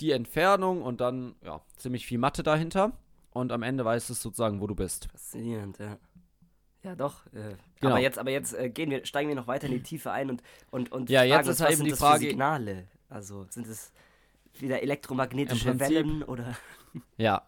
[0.00, 2.92] die Entfernung und dann ja, ziemlich viel Mathe dahinter
[3.30, 5.08] und am Ende weißt es sozusagen, wo du bist.
[5.10, 5.96] Faszinierend, ja.
[6.82, 7.26] Ja, doch.
[7.32, 7.92] Äh, Genau.
[7.92, 10.30] Aber jetzt, aber jetzt äh, gehen wir, steigen wir noch weiter in die Tiefe ein
[10.30, 12.88] und, und, und Ja, fragen jetzt uns, ist halt was eben sind die Frage- Signale?
[13.10, 13.92] Also sind es
[14.62, 16.56] wieder elektromagnetische Wellen oder,
[17.16, 17.42] Ja,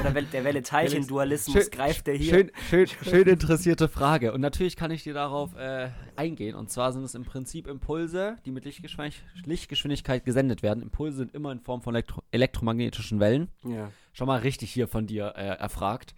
[0.00, 2.34] oder der Welle-Teilchen-Dualismus greift der hier?
[2.34, 4.32] Schön, schön, schön interessierte Frage.
[4.32, 6.54] Und natürlich kann ich dir darauf äh, eingehen.
[6.54, 10.82] Und zwar sind es im Prinzip Impulse, die mit Lichtgeschwindig Lichtgeschwindigkeit gesendet werden.
[10.82, 13.50] Impulse sind immer in Form von elektro elektromagnetischen Wellen.
[13.64, 13.90] Ja.
[14.12, 16.14] Schon mal richtig hier von dir äh, erfragt.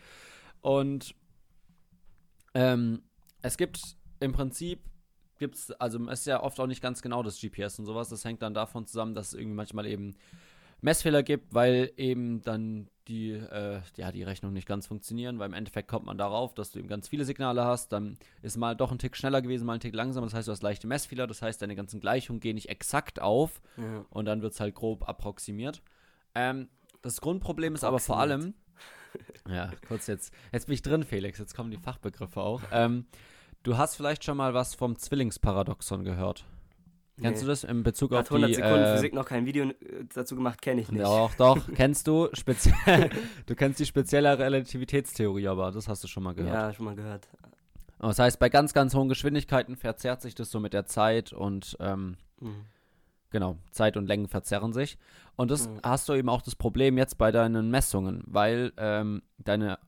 [0.61, 1.15] Und
[2.55, 3.03] ähm,
[3.43, 3.81] es gibt
[4.21, 4.81] im Prinzip
[5.39, 8.09] gibt's, also es ist ja oft auch nicht ganz genau das GPS und sowas.
[8.09, 10.17] Das hängt dann davon zusammen, dass es irgendwie manchmal eben
[10.81, 15.55] Messfehler gibt, weil eben dann die, äh, ja, die Rechnung nicht ganz funktionieren, weil im
[15.55, 18.91] Endeffekt kommt man darauf, dass du eben ganz viele Signale hast, dann ist mal doch
[18.91, 21.41] ein Tick schneller gewesen, mal ein Tick langsamer, das heißt, du hast leichte Messfehler, das
[21.41, 24.05] heißt, deine ganzen Gleichungen gehen nicht exakt auf ja.
[24.11, 25.83] und dann wird es halt grob approximiert.
[26.35, 26.69] Ähm,
[27.03, 28.55] das Grundproblem ist aber vor allem,
[29.49, 32.63] ja, kurz jetzt, jetzt bin ich drin, Felix, jetzt kommen die Fachbegriffe auch.
[32.73, 33.07] Ähm,
[33.67, 36.45] du hast vielleicht schon mal was vom Zwillingsparadoxon gehört.
[37.19, 39.65] Kennst du das in Bezug Hat auf 100 die Sekunden äh, Physik noch kein Video
[39.71, 39.75] äh,
[40.15, 41.03] dazu gemacht, kenne ich nicht.
[41.03, 43.09] Doch, doch, kennst du speziell,
[43.47, 46.55] du kennst die spezielle Relativitätstheorie, aber das hast du schon mal gehört.
[46.55, 47.27] Ja, schon mal gehört.
[47.99, 51.33] Und Das heißt, bei ganz, ganz hohen Geschwindigkeiten verzerrt sich das so mit der Zeit
[51.33, 52.67] und ähm, Mhm.
[53.31, 54.99] genau, Zeit und Längen verzerren sich.
[55.37, 55.81] Und das Mhm.
[55.83, 59.79] hast du eben auch das Problem jetzt bei deinen Messungen, weil ähm, deine,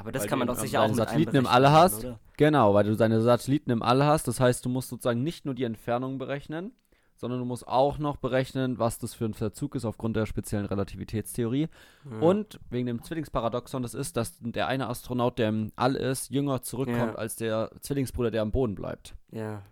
[0.00, 2.04] Aber das kann man doch sicher auch mit Satelliten im All hast.
[2.04, 2.18] oder?
[2.36, 5.54] genau, weil du deine Satelliten im All hast, das heißt, du musst sozusagen nicht nur
[5.54, 6.72] die Entfernung berechnen,
[7.16, 10.64] sondern du musst auch noch berechnen, was das für ein Verzug ist aufgrund der speziellen
[10.64, 11.68] Relativitätstheorie.
[12.10, 12.18] Ja.
[12.20, 16.62] Und wegen dem Zwillingsparadoxon, das ist, dass der eine Astronaut, der im All ist, jünger
[16.62, 17.14] zurückkommt Ja.
[17.16, 19.14] als der Zwillingsbruder, der am Boden bleibt.
[19.32, 19.62] Ja.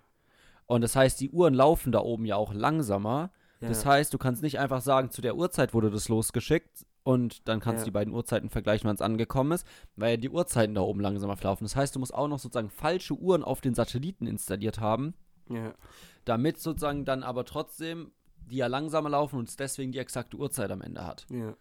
[0.66, 3.30] Und das heißt, die Uhren laufen da oben ja auch langsamer.
[3.60, 3.68] ja.
[3.68, 7.58] Das heißt, du kannst nicht einfach sagen, zu der Uhrzeit wurde das losgeschickt und dann
[7.60, 7.84] kannst Ja.
[7.84, 9.66] du die beiden Uhrzeiten vergleichen, wann es angekommen ist,
[9.96, 11.64] weil ja die Uhrzeiten da oben langsamer verlaufen.
[11.64, 15.14] Das heißt, du musst auch noch sozusagen falsche Uhren auf den Satelliten installiert haben,
[15.48, 15.72] ja.
[16.26, 18.12] damit sozusagen dann aber trotzdem
[18.50, 21.26] die ja langsamer laufen und es deswegen die exakte Uhrzeit am Ende hat.
[21.30, 21.54] Ja.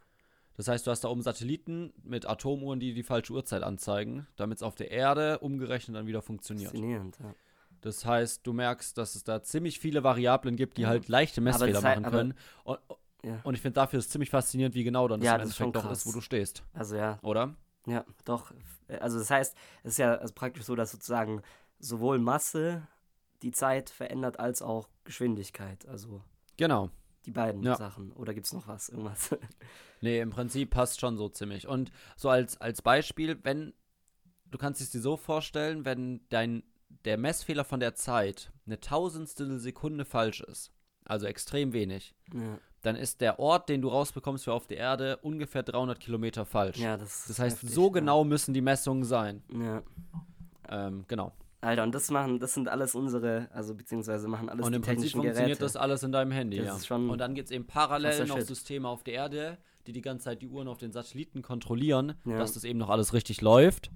[0.57, 4.57] Das heißt, du hast da oben Satelliten mit Atomuhren, die die falsche Uhrzeit anzeigen, damit
[4.57, 6.71] es auf der Erde umgerechnet dann wieder funktioniert.
[6.71, 7.33] Faszinierend, ja.
[7.81, 11.79] Das heißt, du merkst, dass es da ziemlich viele Variablen gibt, die halt leichte Messfehler
[11.79, 12.33] heißt- machen können.
[12.63, 12.79] Und,
[13.23, 13.39] Ja.
[13.43, 15.85] und ich finde, dafür ist ziemlich faszinierend, wie genau dann Ja, das im schon Endeffekt
[15.85, 16.63] doch ist, wo du stehst.
[16.73, 17.55] Also ja, Oder?
[17.87, 18.53] ja, doch.
[18.99, 21.41] Also das heißt, es ist ja also praktisch so, dass sozusagen
[21.79, 22.87] sowohl Masse
[23.41, 25.87] die Zeit verändert als auch Geschwindigkeit.
[25.87, 26.21] Also
[26.57, 26.89] Genau.
[27.25, 27.75] die beiden Ja.
[27.75, 28.11] Sachen.
[28.13, 28.89] Oder gibt es noch was?
[28.89, 29.29] Irgendwas?
[29.99, 31.67] Nee, im Prinzip passt schon so ziemlich.
[31.67, 33.73] Und so als, als Beispiel, wenn,
[34.45, 36.61] du kannst es dir so vorstellen, wenn dein,
[37.03, 40.71] der Messfehler von der Zeit eine tausendstel Sekunde falsch ist,
[41.05, 42.59] also extrem wenig, ja.
[42.87, 46.77] Dann ist der Ort, den du rausbekommst für auf der Erde, ungefähr 300 Kilometer falsch.
[46.77, 47.93] ja, das Das heißt, heftig, so ja.
[47.93, 49.43] genau müssen die Messungen sein.
[49.53, 49.83] Ja.
[50.69, 51.31] Ähm, genau.
[51.61, 54.81] Alter, und das machen, das sind alles unsere, also beziehungsweise machen alles und die im
[54.81, 55.63] Prinzip technischen funktioniert Geräte.
[55.65, 56.75] das alles in deinem Handy, Das ja.
[56.75, 58.39] ist schon und dann gibt es eben parallel noch.
[58.41, 62.37] Systeme auf der Erde, die die ganze Zeit die Uhren auf den Satelliten kontrollieren, Ja.
[62.37, 63.89] dass das eben noch alles richtig läuft.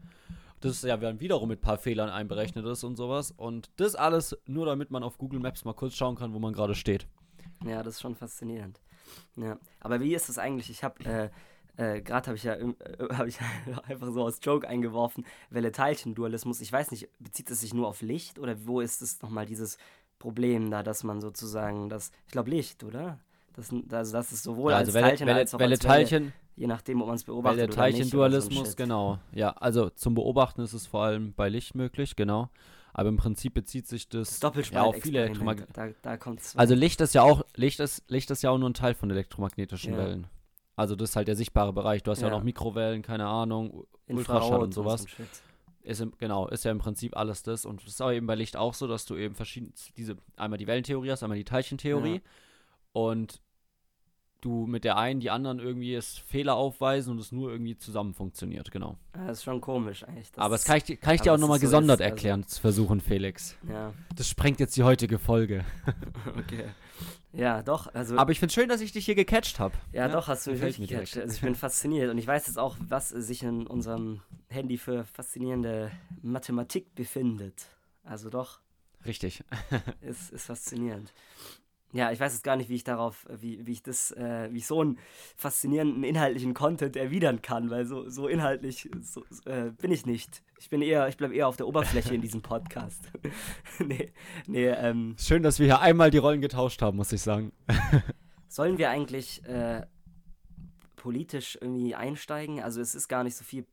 [0.59, 3.31] Das ist ja dann wiederum mit ein paar Fehlern einberechnet ist und sowas.
[3.31, 6.53] Und das alles nur damit man auf Google Maps mal kurz schauen kann, wo man
[6.53, 7.07] gerade steht.
[7.65, 8.79] Ja, das ist schon faszinierend.
[9.35, 10.69] Ja, aber wie ist das eigentlich?
[10.69, 11.29] Ich habe äh,
[11.77, 12.73] äh, gerade habe ich ja äh,
[13.13, 13.39] habe ich
[13.87, 16.61] einfach so als Joke eingeworfen, Welle-Teilchen-Dualismus.
[16.61, 19.77] Ich weiß nicht, bezieht es sich nur auf Licht oder wo ist es nochmal dieses
[20.19, 23.19] Problem da, dass man sozusagen das, ich glaube Licht, oder?
[23.53, 25.83] Das, also das ist sowohl Ja, als also Welle, Teilchen Welle, als auch Welle, als
[25.83, 27.97] Welle, Teilchen, je nachdem, ob man es beobachtet Welle, oder nicht.
[27.97, 29.19] oder so Teilchen-Dualismus, genau.
[29.33, 32.49] Ja, also zum Beobachten ist es vor allem bei Licht möglich, genau.
[32.93, 36.31] Aber im Prinzip bezieht sich das, Das ja, auf viele Elektromagnetische da, da.
[36.55, 39.09] Also Licht ist ja auch, Licht ist, Licht ist ja auch nur ein Teil von
[39.09, 39.99] elektromagnetischen Ja.
[39.99, 40.27] Wellen.
[40.75, 42.03] Also das ist halt der sichtbare Bereich.
[42.03, 42.33] Du hast ja, Ja.
[42.33, 45.07] auch noch Mikrowellen, keine Ahnung, Ultraschall und sowas.
[45.07, 45.27] Shit.
[45.83, 47.65] Ist im, genau, ist ja im Prinzip alles das.
[47.65, 50.57] Und es ist aber eben bei Licht auch so, dass du eben verschiedene, diese, einmal
[50.57, 52.15] die Wellentheorie hast, einmal die Teilchentheorie.
[52.15, 52.21] Ja.
[52.93, 53.41] Und
[54.41, 58.13] du mit der einen die anderen irgendwie es Fehler aufweisen und es nur irgendwie zusammen
[58.13, 58.97] funktioniert, genau.
[59.15, 60.29] Ja, das ist schon komisch eigentlich.
[60.35, 62.59] aber das kann ich, kann ich dir auch nochmal so gesondert ist, also erklären, zu
[62.59, 63.55] versuchen, Felix.
[63.69, 63.93] Ja.
[64.15, 65.63] Das sprengt jetzt die heutige Folge.
[66.37, 66.65] okay.
[67.33, 67.93] Ja, doch.
[67.93, 69.75] Also, aber ich finde schön, dass ich dich hier gecatcht habe.
[69.93, 71.17] Ja, ja, doch, hast du mich gecatcht.
[71.17, 75.05] Also ich bin fasziniert und ich weiß jetzt auch, was sich in unserem Handy für
[75.05, 77.67] faszinierende Mathematik befindet.
[78.03, 78.59] Also doch.
[79.05, 79.43] Richtig.
[80.01, 81.13] ist, ist faszinierend.
[81.93, 84.59] Ja, ich weiß jetzt gar nicht, wie ich darauf, wie, wie ich das, äh, wie
[84.59, 84.97] ich so einen
[85.35, 90.41] faszinierenden inhaltlichen Content erwidern kann, weil so, so inhaltlich so, äh, bin ich nicht.
[90.59, 93.11] Ich bin eher, ich bleibe eher auf der Oberfläche in diesem Podcast.
[93.79, 94.11] nee,
[94.47, 97.51] nee, ähm, Schön, dass wir hier einmal die Rollen getauscht haben, muss ich sagen.
[98.47, 99.85] sollen wir eigentlich äh,
[100.97, 102.61] politisch irgendwie einsteigen?
[102.61, 103.65] Also es ist gar nicht so viel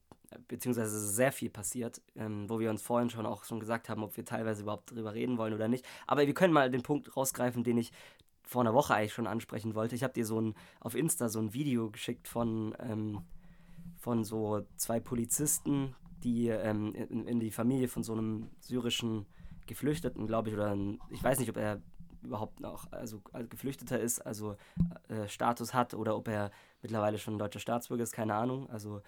[0.46, 4.16] beziehungsweise sehr viel passiert, ähm, wo wir uns vorhin schon auch schon gesagt haben, ob
[4.16, 5.84] wir teilweise überhaupt drüber reden wollen oder nicht.
[6.06, 7.92] Aber wir können mal den Punkt rausgreifen, den ich
[8.42, 9.94] vor einer Woche eigentlich schon ansprechen wollte.
[9.94, 13.22] Ich habe dir so ein auf Insta so ein Video geschickt von, ähm,
[13.98, 19.26] von so zwei Polizisten, die ähm, in, in, die Familie von so einem syrischen
[19.66, 21.82] Geflüchteten, glaube ich, oder ein, ich weiß nicht, ob er
[22.22, 24.56] überhaupt noch also Geflüchteter ist, also
[25.08, 26.50] äh, Status hat oder ob er
[26.82, 28.68] mittlerweile schon deutscher Staatsbürger ist, keine Ahnung.
[28.70, 29.02] Also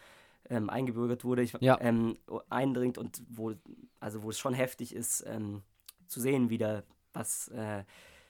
[0.48, 1.78] ähm, eingebürgert wurde, ich, ja.
[1.80, 2.16] ähm,
[2.48, 3.54] eindringt und wo,
[4.00, 5.62] also wo es schon heftig ist, ähm,
[6.06, 7.84] zu sehen wieder, was, äh,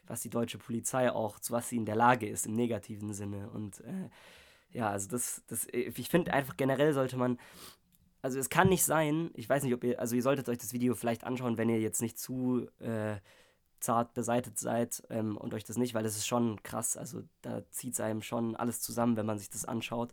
[0.07, 3.49] was die deutsche Polizei auch, zu was sie in der Lage ist, im negativen Sinne.
[3.51, 4.11] Und äh,
[4.73, 7.39] ja, also das, das ich finde einfach generell sollte man,
[8.23, 10.73] also es kann nicht sein, ich weiß nicht, ob ihr, also ihr solltet euch das
[10.73, 13.17] Video vielleicht anschauen, wenn ihr jetzt nicht zu äh,
[13.81, 17.63] zart beseitet seid ähm, und euch das nicht, weil es ist schon krass, also da
[17.71, 20.13] zieht es einem schon alles zusammen, wenn man sich das anschaut.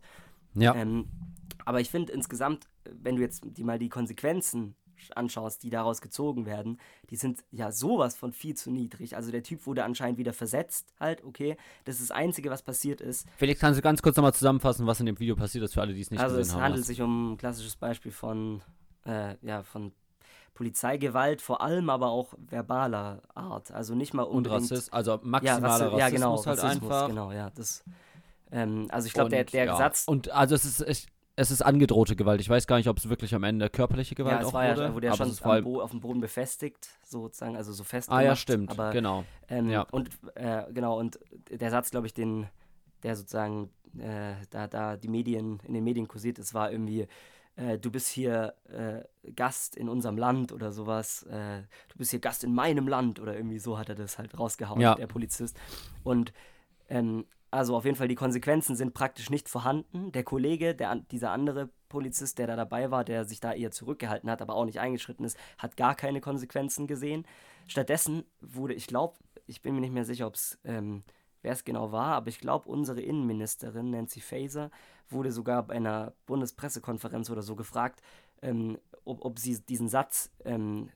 [0.60, 0.74] Ja.
[0.74, 1.08] Ähm,
[1.64, 4.74] aber ich finde insgesamt, wenn du jetzt die mal die Konsequenzen
[5.14, 6.78] anschaust, die daraus gezogen werden,
[7.10, 9.16] die sind ja sowas von viel zu niedrig.
[9.16, 11.56] Also der Typ wurde anscheinend wieder versetzt, halt, okay.
[11.84, 13.26] Das ist das Einzige, was passiert ist.
[13.36, 15.94] Felix, kannst du ganz kurz nochmal zusammenfassen, was in dem Video passiert ist, für alle,
[15.94, 16.62] die es nicht also gesehen haben?
[16.62, 18.62] Also es handelt sich um ein klassisches Beispiel von,
[19.04, 19.92] äh, ja, von
[20.54, 23.70] Polizeigewalt, vor allem aber auch verbaler Art.
[23.70, 24.62] Also nicht mal unbedingt...
[24.62, 27.08] Und Rassist, also maximaler ja, Rassismus ja, genau, halt Rassismus, einfach.
[27.08, 27.84] genau, ja, das...
[28.50, 29.76] Ähm, also ich glaube, der, der ja.
[29.76, 30.04] Satz...
[30.06, 30.80] Und also es ist...
[30.88, 31.06] Ich,
[31.40, 32.40] es ist angedrohte Gewalt.
[32.40, 34.68] Ich weiß gar nicht, ob es wirklich am Ende körperliche Gewalt ja, es auch war
[34.70, 34.82] wurde.
[34.82, 38.10] Ja, wurde ja schon am Bo auf dem Boden befestigt, sozusagen, also so fest.
[38.10, 39.24] Ah ja, stimmt, aber, genau.
[39.48, 39.82] Ähm, ja.
[39.92, 42.48] Und äh, genau, und der Satz, glaube ich, den,
[43.04, 47.06] der sozusagen äh, da, da die Medien, in den Medien kursiert ist, war irgendwie,
[47.54, 52.18] äh, du bist hier äh, Gast in unserem Land oder sowas, äh, du bist hier
[52.18, 54.96] Gast in meinem Land oder irgendwie so hat er das halt rausgehauen, ja.
[54.96, 55.56] der Polizist.
[56.02, 56.32] Und
[56.88, 60.12] ähm, also auf jeden Fall, die Konsequenzen sind praktisch nicht vorhanden.
[60.12, 64.30] Der Kollege, der, dieser andere Polizist, der da dabei war, der sich da eher zurückgehalten
[64.30, 67.26] hat, aber auch nicht eingeschritten ist, hat gar keine Konsequenzen gesehen.
[67.66, 70.30] Stattdessen wurde, ich glaube, ich bin mir nicht mehr sicher,
[70.64, 71.04] ähm,
[71.42, 74.70] wer es genau war, aber ich glaube, unsere Innenministerin Nancy Faeser
[75.08, 78.02] wurde sogar bei einer Bundespressekonferenz oder so gefragt,
[78.42, 80.90] ähm, ob, ob sie diesen Satz, ähm,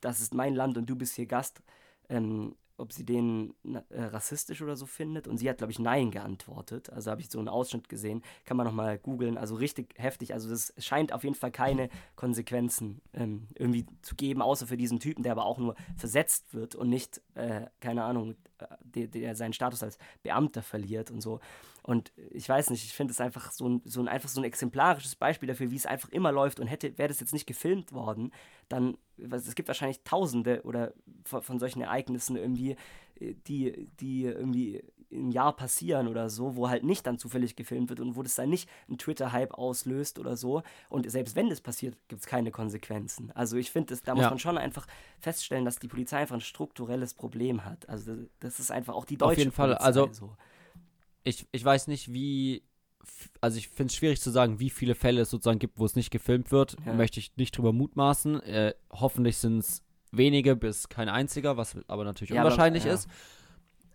[0.00, 1.62] das ist mein Land und du bist hier Gast,
[2.08, 5.28] ähm, ob sie den äh, rassistisch oder so findet.
[5.28, 6.90] Und sie hat, glaube ich, Nein geantwortet.
[6.90, 8.22] Also habe ich so einen Ausschnitt gesehen.
[8.44, 9.36] Kann man nochmal googeln.
[9.36, 10.32] Also richtig heftig.
[10.32, 15.00] Also das scheint auf jeden Fall keine Konsequenzen ähm, irgendwie zu geben, außer für diesen
[15.00, 18.36] Typen, der aber auch nur versetzt wird und nicht, äh, keine Ahnung,
[18.80, 21.40] der, der seinen Status als Beamter verliert und so.
[21.82, 24.44] Und ich weiß nicht, ich finde es einfach so ein, so ein, einfach so ein
[24.44, 26.60] exemplarisches Beispiel dafür, wie es einfach immer läuft.
[26.60, 28.32] Und hätte, wäre das jetzt nicht gefilmt worden,
[28.68, 30.92] dann, es gibt wahrscheinlich Tausende oder
[31.24, 32.76] von, von solchen Ereignissen irgendwie,
[33.20, 37.88] äh, die, die irgendwie im Jahr passieren oder so, wo halt nicht dann zufällig gefilmt
[37.88, 40.62] wird und wo das dann nicht einen Twitter-Hype auslöst oder so.
[40.90, 43.30] Und selbst wenn das passiert, gibt es keine Konsequenzen.
[43.34, 44.30] Also ich finde, da muss Ja.
[44.30, 44.86] man schon einfach
[45.18, 47.88] feststellen, dass die Polizei einfach ein strukturelles Problem hat.
[47.88, 50.36] Also das ist einfach auch die deutsche Auf jeden Fall, Polizei also- so.
[51.24, 52.62] Ich, ich weiß nicht, wie.
[53.40, 55.96] Also, ich finde es schwierig zu sagen, wie viele Fälle es sozusagen gibt, wo es
[55.96, 56.76] nicht gefilmt wird.
[56.84, 56.92] Ja.
[56.92, 58.42] Möchte ich nicht drüber mutmaßen.
[58.42, 62.92] Äh, hoffentlich sind es wenige bis kein einziger, was aber natürlich Ja, aber- unwahrscheinlich ja.
[62.92, 63.08] ist.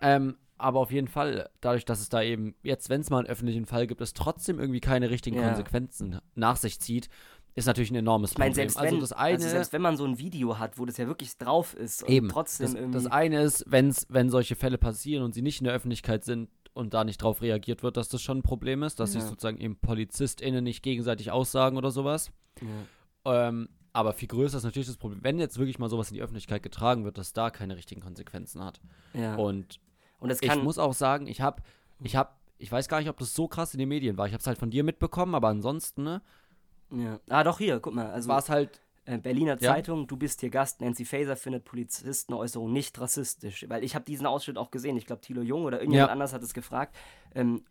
[0.02, 3.28] Ähm, aber auf jeden Fall, dadurch, dass es da eben jetzt, wenn es mal einen
[3.28, 5.48] öffentlichen Fall gibt, es trotzdem irgendwie keine richtigen Ja.
[5.48, 7.10] Konsequenzen nach sich zieht,
[7.56, 8.70] ist natürlich ein enormes Ich meine, Problem.
[8.70, 10.98] selbst, also wenn, das eine, also selbst wenn man so ein Video hat, wo das
[10.98, 12.30] ja wirklich drauf ist und Eben.
[12.30, 12.94] trotzdem das, irgendwie.
[13.04, 16.50] das eine ist, wenn's, wenn solche Fälle passieren und sie nicht in der Öffentlichkeit sind
[16.74, 19.20] und da nicht drauf reagiert wird, dass das schon ein Problem ist, dass Ja.
[19.22, 22.32] sich sozusagen eben PolizistInnen nicht gegenseitig aussagen oder sowas.
[22.62, 22.68] ja.
[23.50, 26.22] Ähm, aber viel größer ist natürlich das Problem, wenn jetzt wirklich mal sowas in die
[26.24, 28.82] Öffentlichkeit getragen wird, dass da keine richtigen Konsequenzen hat.
[29.13, 29.36] Ja.
[29.36, 29.80] Und
[30.23, 30.63] Und das ich kann.
[30.63, 31.62] muss auch sagen, ich habe,
[32.01, 34.25] ich habe, ich weiß gar nicht, ob das so krass in den Medien war.
[34.25, 36.21] Ich habe es halt von dir mitbekommen, aber ansonsten ne,
[36.91, 37.19] ja.
[37.29, 38.12] Ah, doch, hier, guck mal.
[38.12, 39.74] Also, war es halt Berliner Ja.
[39.74, 43.66] Zeitung, du bist hier Gast, Nancy Faeser findet Polizistenäußerung nicht rassistisch.
[43.68, 46.13] Weil ich habe diesen Ausschnitt auch gesehen, ich glaube Thilo Jung oder irgendjemand Ja.
[46.13, 46.96] anders hat es gefragt,
[47.36, 47.63] ähm,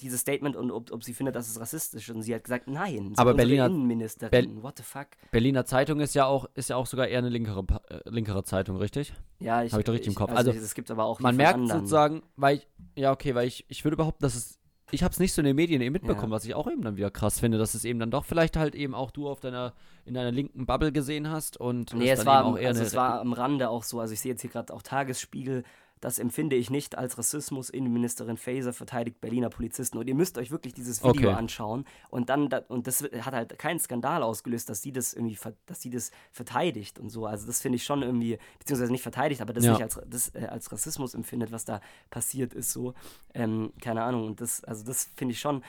[0.00, 2.14] dieses Statement und ob, ob sie findet, dass es rassistisch ist.
[2.14, 5.08] Und sie hat gesagt, nein, Aber Berliner- Innenministerin, Bel- what the fuck.
[5.32, 8.76] Berliner Zeitung ist ja auch, ist ja auch sogar eher eine linkere, äh, linkere Zeitung,
[8.76, 9.12] richtig?
[9.40, 10.30] Ja, ich, Hab ich doch richtig im Kopf.
[10.30, 11.80] Also, Also, es gibt aber auch Man merkt anderen.
[11.80, 14.58] sozusagen, weil ich, ja, okay, weil ich, ich würde behaupten, dass es,
[14.90, 16.36] ich habe es nicht so in den Medien eben mitbekommen, Ja.
[16.36, 18.74] was ich auch eben dann wieder krass finde, dass es eben dann doch vielleicht halt
[18.74, 19.72] eben auch du auf deiner,
[20.04, 23.20] in deiner linken Bubble gesehen hast und Nee, es war, auch eher also es war
[23.20, 23.98] am Rande auch so.
[24.00, 25.64] Also ich sehe jetzt hier gerade auch Tagesspiegel.
[26.00, 27.70] Das empfinde ich nicht als Rassismus.
[27.70, 29.96] Innenministerin Faeser verteidigt Berliner Polizisten.
[29.96, 31.38] Und ihr müsst euch wirklich dieses Video Okay.
[31.38, 31.86] anschauen.
[32.10, 35.80] Und dann, da, und das hat halt keinen Skandal ausgelöst, dass sie das irgendwie, dass
[35.80, 37.24] sie das verteidigt und so.
[37.26, 39.72] Also das finde ich schon irgendwie, beziehungsweise nicht verteidigt, aber das Ja.
[39.72, 41.80] nicht als, das, äh, als Rassismus empfindet, was da
[42.10, 42.92] passiert ist, so.
[43.32, 44.26] Ähm, keine Ahnung.
[44.26, 45.62] Und das, also das finde ich schon,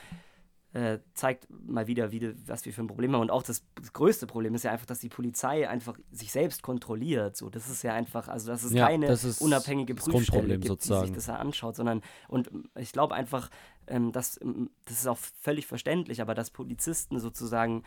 [0.78, 3.22] äh, zeigt mal wieder, wie, was wir für ein Problem haben.
[3.22, 6.62] Und auch das, das größte Problem ist ja einfach, dass die Polizei einfach sich selbst
[6.62, 7.36] kontrolliert.
[7.36, 10.64] So, das ist ja einfach, also dass es Ja, keine das ist unabhängige Prüfstelle gibt,
[10.64, 11.06] die sozusagen.
[11.06, 13.50] sich das ja anschaut, sondern und ich glaube einfach,
[13.88, 17.82] ähm, dass ähm, das ist auch völlig verständlich, aber dass Polizisten sozusagen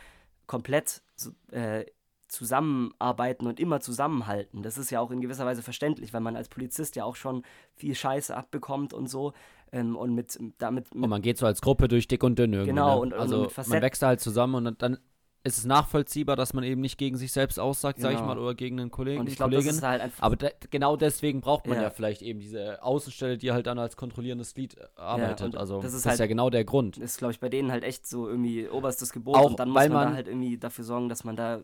[0.46, 1.86] komplett so, äh,
[2.28, 4.62] zusammenarbeiten und immer zusammenhalten.
[4.62, 7.42] Das ist ja auch in gewisser Weise verständlich, weil man als Polizist ja auch schon
[7.74, 9.32] viel Scheiße abbekommt und so.
[9.72, 12.52] Ähm, und mit damit mit und man geht so als Gruppe durch dick und dünn
[12.52, 12.70] irgendwie.
[12.70, 13.00] Genau, ne?
[13.00, 14.98] und- und also Facetten- man wächst halt zusammen und dann-
[15.44, 18.28] ist es nachvollziehbar, dass man eben nicht gegen sich selbst aussagt, sag ich Genau.
[18.28, 19.76] mal, oder gegen einen Kollegen, und ich glaube, das Kollegin.
[19.78, 21.82] ist halt einfach Aber de genau deswegen braucht man ja.
[21.84, 21.90] Ja.
[21.90, 25.40] vielleicht eben diese Außenstelle, die halt dann als kontrollierendes Glied arbeitet.
[25.46, 26.96] und also das das ist ist, halt- ja genau der Grund.
[26.98, 29.80] ist, glaube ich, bei denen halt echt so irgendwie oberstes Gebot Auch und dann muss
[29.80, 31.60] weil man, da man- halt irgendwie dafür sorgen, dass man da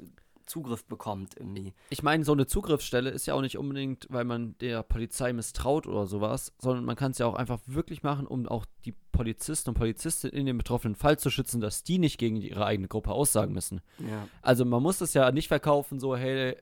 [0.48, 1.74] Zugriff bekommt irgendwie.
[1.90, 5.86] Ich meine, so eine Zugriffsstelle ist ja auch nicht unbedingt, weil man der Polizei misstraut
[5.86, 9.70] oder sowas, sondern man kann es ja auch einfach wirklich machen, um auch die Polizisten
[9.70, 13.12] und Polizistinnen in dem betroffenen Fall zu schützen, dass die nicht gegen ihre eigene Gruppe
[13.12, 13.80] aussagen müssen.
[13.98, 14.26] Ja.
[14.42, 16.56] Also man muss das ja nicht verkaufen, so, hey,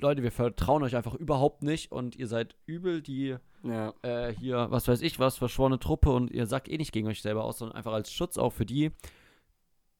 [0.00, 3.92] Leute, wir vertrauen euch einfach überhaupt nicht und ihr seid übel, die Ja.
[4.02, 7.20] äh, hier, was weiß ich was, verschworene Truppe und ihr sagt eh nicht gegen euch
[7.20, 8.92] selber aus, sondern einfach als Schutz auch für die,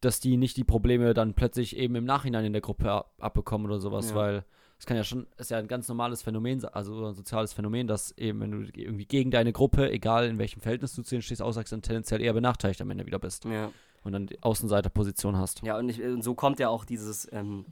[0.00, 3.66] dass die nicht die Probleme dann plötzlich eben im Nachhinein in der Gruppe ab abbekommen
[3.66, 4.16] oder sowas, Ja.
[4.16, 4.44] weil
[4.78, 8.16] es kann ja schon, ist ja ein ganz normales Phänomen, also ein soziales Phänomen, dass
[8.16, 11.42] eben, wenn du irgendwie gegen deine Gruppe, egal in welchem Verhältnis du zu ihnen stehst,
[11.42, 13.72] aussagst, dann tendenziell eher benachteiligt am Ende wieder bist Ja.
[14.04, 15.62] und dann die Außenseiterposition hast.
[15.64, 17.64] Ja, und, ich, und so kommt ja auch dieses, ähm,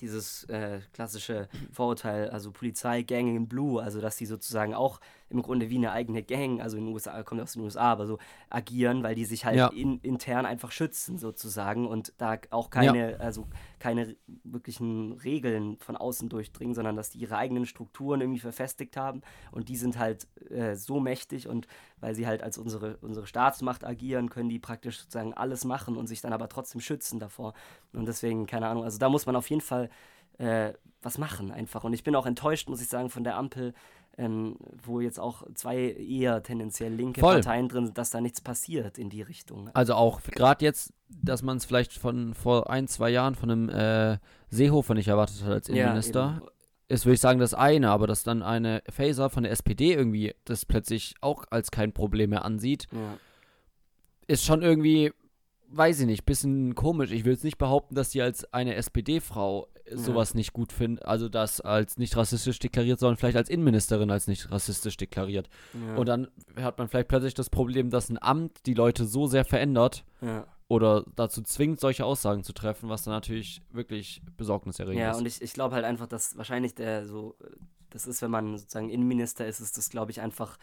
[0.00, 5.00] dieses äh, klassische Vorurteil, also Polizei, Gang in Blue, also dass die sozusagen auch
[5.30, 8.06] im Grunde wie eine eigene Gang, also in den USA, kommt aus den USA, aber
[8.06, 9.66] so agieren, weil die sich halt Ja.
[9.68, 13.46] in, intern einfach schützen sozusagen und da auch keine, also
[13.78, 19.20] keine wirklichen Regeln von außen durchdringen, sondern dass die ihre eigenen Strukturen irgendwie verfestigt haben
[19.52, 21.66] und die sind halt äh, so mächtig und
[22.00, 26.06] weil sie halt als unsere, unsere Staatsmacht agieren, können die praktisch sozusagen alles machen und
[26.06, 27.54] sich dann aber trotzdem schützen davor.
[27.92, 29.90] Und deswegen, keine Ahnung, also da muss man auf jeden Fall
[30.38, 31.84] äh, was machen einfach.
[31.84, 33.74] Und ich bin auch enttäuscht, muss ich sagen, von der Ampel,
[34.18, 37.34] ähm, wo jetzt auch zwei eher tendenziell linke Voll.
[37.34, 39.70] Parteien drin sind, dass da nichts passiert in die Richtung.
[39.74, 43.68] Also auch gerade jetzt, dass man es vielleicht von vor ein, zwei Jahren von einem
[43.70, 44.18] äh,
[44.50, 46.40] Seehofer nicht erwartet hat als Innenminister.
[46.42, 46.48] eben.
[46.88, 50.34] ist, würde ich sagen, das eine, aber dass dann eine Faser von der SPD irgendwie
[50.44, 53.18] das plötzlich auch als kein Problem mehr ansieht, Ja.
[54.26, 55.12] ist schon irgendwie,
[55.68, 57.12] weiß ich nicht, bisschen komisch.
[57.12, 61.28] Ich will jetzt nicht behaupten, dass sie als eine SPD-Frau sowas nicht gut findet, also
[61.28, 65.48] das als nicht rassistisch deklariert, sondern vielleicht als Innenministerin als nicht rassistisch deklariert.
[65.74, 65.96] Ja.
[65.96, 69.44] Und dann hat man vielleicht plötzlich das Problem, dass ein Amt die Leute so sehr
[69.44, 70.46] verändert ja.
[70.68, 75.18] oder dazu zwingt, solche Aussagen zu treffen, was dann natürlich wirklich besorgniserregend Ja, ist.
[75.18, 77.50] und ich, ich glaube halt einfach, dass wahrscheinlich der so, äh,
[77.90, 80.58] das ist, wenn man sozusagen Innenminister ist, ist das, glaube ich, einfach,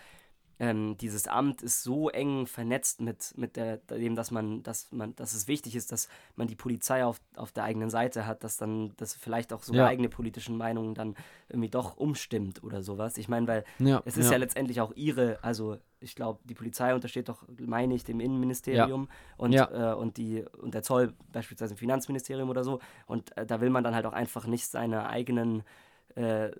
[0.59, 5.15] ähm, dieses Amt ist so eng vernetzt mit, mit der, dem, dass man, dass man,
[5.15, 8.57] dass es wichtig ist, dass man die Polizei auf, auf der eigenen Seite hat, dass
[8.57, 9.87] dann, dass vielleicht auch sogar Ja.
[9.89, 11.15] eigene politischen Meinungen dann
[11.49, 13.17] irgendwie doch umstimmt oder sowas.
[13.17, 14.37] Ich meine, weil ja, es ist ja.
[14.37, 19.53] letztendlich auch ihre, also ich glaube, die Polizei untersteht doch, meine ich, dem Innenministerium und,
[19.53, 19.93] Ja.
[19.93, 22.79] äh, und, die, und der Zoll beispielsweise im Finanzministerium oder so.
[23.07, 25.63] Und äh, da will man dann halt auch einfach nicht seine eigenen
[26.15, 26.51] äh,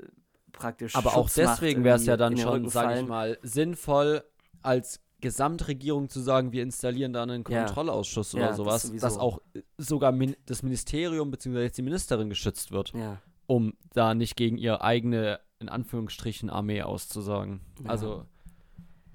[0.58, 0.96] praktisch.
[0.96, 4.24] Aber auch Schutzmacht deswegen wäre es ja dann schon, sage ich mal, sinnvoll,
[4.62, 7.66] als Gesamtregierung zu sagen, wir installieren da einen Ja.
[7.66, 9.06] Kontrollausschuss Ja, oder das sowas, sowieso.
[9.08, 9.40] dass auch
[9.78, 11.62] sogar min das Ministerium bzw.
[11.64, 16.82] jetzt die Ministerin geschützt wird, Ja, um da nicht gegen ihre eigene, in Anführungsstrichen, Armee
[16.84, 17.62] auszusagen.
[17.84, 17.90] Ja.
[17.90, 18.26] Also,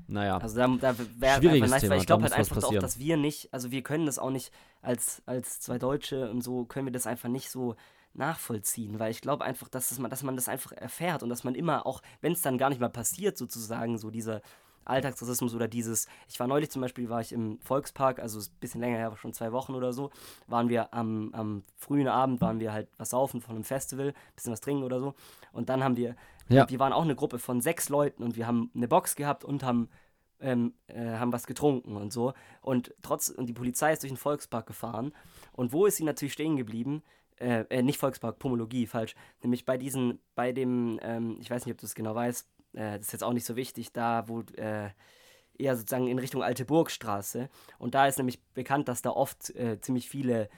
[0.09, 0.39] naja.
[0.39, 3.53] also da, da wäre einfach nice, weil ich glaube halt einfach auch, dass wir nicht,
[3.53, 4.51] also wir können das auch nicht
[4.83, 7.77] als, als zwei Deutsche und so können wir das einfach nicht so
[8.15, 11.45] nachvollziehen, weil ich glaube einfach, dass, es man, dass man das einfach erfährt und dass
[11.45, 14.43] man immer auch, wenn es dann gar nicht mal passiert, sozusagen, so dieser,
[14.85, 18.59] Alltagsrassismus oder dieses, ich war neulich zum Beispiel, war ich im Volkspark, also ist ein
[18.61, 20.11] bisschen länger her, schon zwei Wochen oder so,
[20.47, 24.53] waren wir am, am frühen Abend, waren wir halt was saufen von einem Festival, bisschen
[24.53, 25.15] was trinken oder so.
[25.53, 26.17] Und dann haben wir,
[26.49, 26.69] Ja.
[26.69, 29.63] wir waren auch eine Gruppe von sechs Leuten und wir haben eine Box gehabt und
[29.63, 29.89] haben
[30.43, 32.33] ähm, äh, haben was getrunken und so.
[32.63, 35.13] Und trotz, und die Polizei ist durch den Volkspark gefahren.
[35.53, 37.03] Und wo ist sie natürlich stehen geblieben?
[37.41, 39.15] Äh, äh, nicht Volkspark, Pomologie, falsch.
[39.43, 42.99] Nämlich bei diesen, bei dem, ähm, ich weiß nicht, ob du es genau weißt, äh,
[42.99, 44.91] das ist jetzt auch nicht so wichtig, da wo äh,
[45.59, 47.49] eher sozusagen in Richtung Alte Burgstraße.
[47.79, 50.49] Und da ist nämlich bekannt, dass da oft äh, ziemlich viele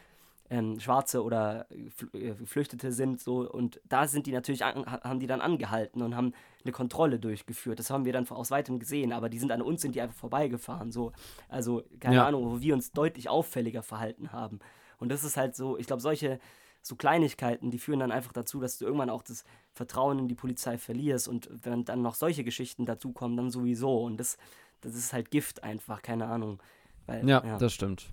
[0.50, 5.18] ähm, Schwarze oder äh, Geflüchtete sind so und da sind die natürlich an, ha- haben
[5.20, 7.78] die dann angehalten und haben eine Kontrolle durchgeführt.
[7.78, 10.16] Das haben wir dann aus weitem gesehen, aber die sind an uns sind die einfach
[10.16, 11.12] vorbeigefahren so.
[11.48, 12.26] Also keine Ja.
[12.26, 14.58] Ahnung, wo wir uns deutlich auffälliger verhalten haben.
[14.98, 16.38] Und das ist halt so, ich glaube solche
[16.82, 20.34] so Kleinigkeiten, die führen dann einfach dazu, dass du irgendwann auch das Vertrauen in die
[20.34, 24.36] Polizei verlierst und wenn dann noch solche Geschichten dazukommen, dann sowieso und das
[24.80, 26.60] das ist halt Gift einfach, keine Ahnung.
[27.06, 27.56] Weil, Ja, ja.
[27.58, 28.10] das stimmt.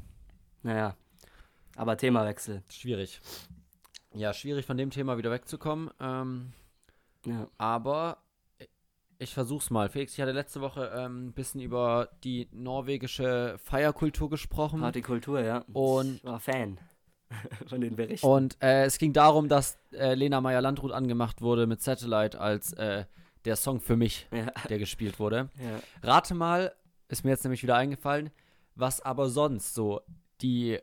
[0.62, 0.96] naja.
[1.76, 2.62] Aber Themawechsel.
[2.70, 3.20] Schwierig.
[4.14, 5.90] Ja, schwierig von dem Thema wieder wegzukommen.
[6.00, 6.54] Ähm,
[7.26, 7.48] Ja.
[7.58, 8.18] aber
[9.18, 9.90] ich versuch's mal.
[9.90, 14.82] Felix, ich hatte letzte Woche ähm, ein bisschen über die norwegische Feierkultur gesprochen.
[14.82, 15.64] Partykultur, ja.
[15.74, 16.80] Und- ich war Fan
[17.68, 18.26] von den Berichten.
[18.26, 23.06] Und äh, es ging darum, dass äh, Lena Meyer-Landrut angemacht wurde mit Satellite als äh,
[23.46, 25.50] der Song für mich, ja, der gespielt wurde.
[25.58, 25.80] ja.
[26.08, 26.74] Rate mal,
[27.08, 28.32] ist mir jetzt nämlich wieder eingefallen,
[28.76, 30.02] was aber sonst so
[30.42, 30.80] die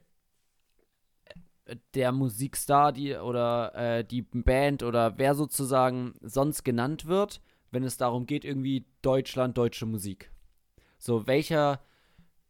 [1.65, 7.83] äh, der Musikstar die oder äh, die Band oder wer sozusagen sonst genannt wird, wenn
[7.83, 10.31] es darum geht, irgendwie Deutschland, deutsche Musik.
[10.99, 11.81] So, welcher,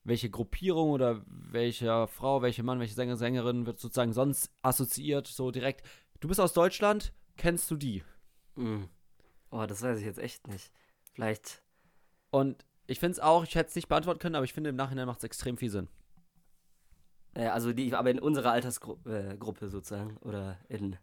[0.07, 5.51] welche Gruppierung oder welcher Frau, welcher Mann, welche Sänger, Sängerin wird sozusagen sonst assoziiert, so
[5.51, 5.85] direkt,
[6.21, 8.03] du bist aus Deutschland, kennst du die?
[8.55, 8.89] Mhm.
[9.51, 10.71] Oh, das weiß ich jetzt echt nicht.
[11.13, 11.63] Vielleicht.
[12.31, 14.77] Und ich finde es auch, ich hätte es nicht beantworten können, aber ich finde im
[14.77, 15.89] Nachhinein macht es extrem viel Sinn.
[17.35, 20.17] Äh, also die, aber in unserer Altersgruppe äh, Gruppe sozusagen.
[20.19, 20.97] Oder in.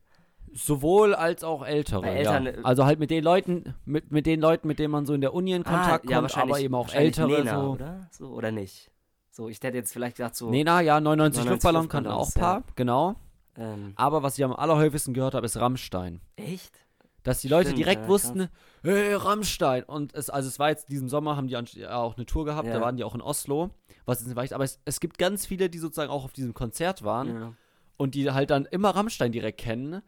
[0.54, 2.06] Sowohl als auch ältere.
[2.08, 2.52] Eltern, ja.
[2.52, 5.22] äh, Also halt mit den Leuten, mit, mit den Leuten, mit denen man so in
[5.22, 7.28] der Uni in Kontakt Ah, kommt, aber eben auch ältere.
[7.28, 7.72] Nena, so.
[7.72, 8.08] oder?
[8.12, 8.92] So, oder nicht?
[9.36, 10.52] So, ich hätte jetzt vielleicht gesagt, so.
[10.52, 13.15] Nena, ja, 99, 99 Luftballon kann auch ein paar, genau.
[13.58, 16.22] Ähm, Aber was ich am allerhäufigsten gehört habe, ist Rammstein.
[16.36, 16.80] echt?
[17.24, 18.50] Dass die Leute Stimmt, direkt ja, wussten,
[18.84, 19.86] hey, Rammstein.
[19.86, 22.67] Und es, also es war jetzt diesen Sommer, haben die ja auch eine Tour gehabt,
[22.67, 22.76] Ja.
[22.76, 23.72] da waren die auch in Oslo,
[24.06, 26.54] was jetzt nicht weiß, aber es, es gibt ganz viele, die sozusagen auch auf diesem
[26.54, 27.54] Konzert waren Ja.
[27.98, 30.04] und die halt dann immer Rammstein direkt kennen.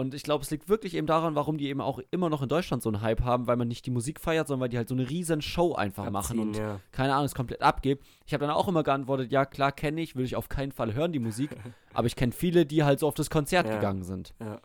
[0.00, 2.48] Und ich glaube, es liegt wirklich eben daran, warum die eben auch immer noch in
[2.48, 4.88] Deutschland so einen Hype haben, weil man nicht die Musik feiert, sondern weil die halt
[4.88, 6.80] so eine riesen Show einfach machen Abziehen, und ja.
[6.90, 8.06] keine Ahnung, es komplett abgibt.
[8.24, 10.94] Ich habe dann auch immer geantwortet, ja klar kenne ich, will ich auf keinen Fall
[10.94, 11.50] hören, die Musik,
[11.92, 13.74] aber ich kenne viele, die halt so auf das Konzert Ja.
[13.74, 14.32] gegangen sind.
[14.40, 14.62] Ja,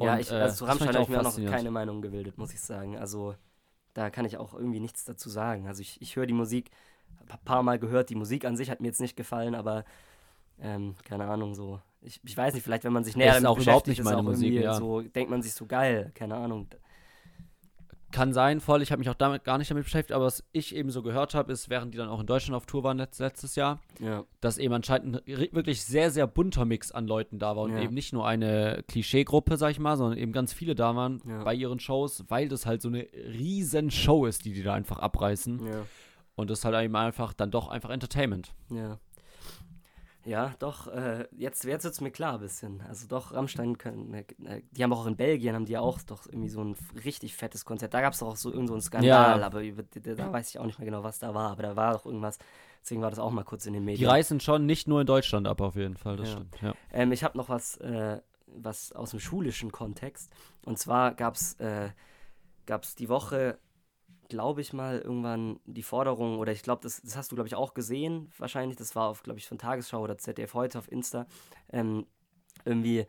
[0.00, 1.70] ja Und, ich, äh, also zu fand Rammstein habe auch ich mir auch noch keine
[1.70, 2.98] Meinung gebildet, muss ich sagen.
[2.98, 3.36] Also
[3.92, 5.68] da kann ich auch irgendwie nichts dazu sagen.
[5.68, 6.72] Also ich, ich höre die Musik,
[7.28, 9.84] ein paar Mal gehört, die Musik an sich hat mir jetzt nicht gefallen, aber
[10.58, 11.80] ähm, keine Ahnung, so.
[12.04, 14.20] Ich, ich weiß nicht, vielleicht wenn man sich näher damit auch überhaupt nicht meine ist
[14.20, 14.74] auch Musik, ja.
[14.74, 16.68] so, denkt man sich so geil, keine Ahnung.
[18.12, 20.76] Kann sein, voll, ich habe mich auch damit gar nicht damit beschäftigt, aber was ich
[20.76, 23.18] eben so gehört habe, ist, während die dann auch in Deutschland auf Tour waren letzt,
[23.18, 27.56] letztes Jahr, Ja, dass eben anscheinend ein wirklich sehr, sehr bunter Mix an Leuten da
[27.56, 27.80] war und Ja.
[27.80, 31.42] eben nicht nur eine Klischeegruppe, sag ich mal, sondern eben ganz viele da waren Ja.
[31.42, 35.00] bei ihren Shows, weil das halt so eine riesen Show ist, die die da einfach
[35.00, 35.66] abreißen.
[35.66, 35.84] ja,
[36.36, 38.54] Und das ist halt eben einfach dann doch einfach Entertainment.
[38.70, 38.98] ja.
[40.26, 42.80] Ja, doch, äh, jetzt, jetzt wird es mir klar ein bisschen.
[42.88, 44.24] Also doch, Rammstein können, äh,
[44.70, 47.64] die haben auch in Belgien, haben die ja auch doch irgendwie so ein richtig fettes
[47.64, 47.92] Konzert.
[47.92, 49.46] Da gab es doch auch so irgend so einen Skandal, Ja.
[49.46, 51.50] aber über, da, weiß ich auch nicht mehr genau, was da war.
[51.50, 52.38] Aber da war doch irgendwas,
[52.82, 54.08] deswegen war das auch mal kurz in den Die Medien.
[54.08, 56.34] reißen schon nicht nur in Deutschland ab, auf jeden Fall, das Ja.
[56.36, 56.56] stimmt.
[56.62, 56.74] Ja.
[56.90, 60.32] Ähm, ich habe noch was, äh, was aus dem schulischen Kontext.
[60.64, 61.90] Und zwar gab es äh,
[62.66, 63.58] gab's die Woche,
[64.28, 67.54] glaube ich mal, irgendwann die Forderung, oder ich glaube, das, das hast du, glaube ich,
[67.54, 68.76] auch gesehen, wahrscheinlich.
[68.76, 71.26] Das war auf, glaube ich, von Tagesschau oder ZDF heute auf Insta.
[71.72, 72.06] Ähm,
[72.64, 73.06] irgendwie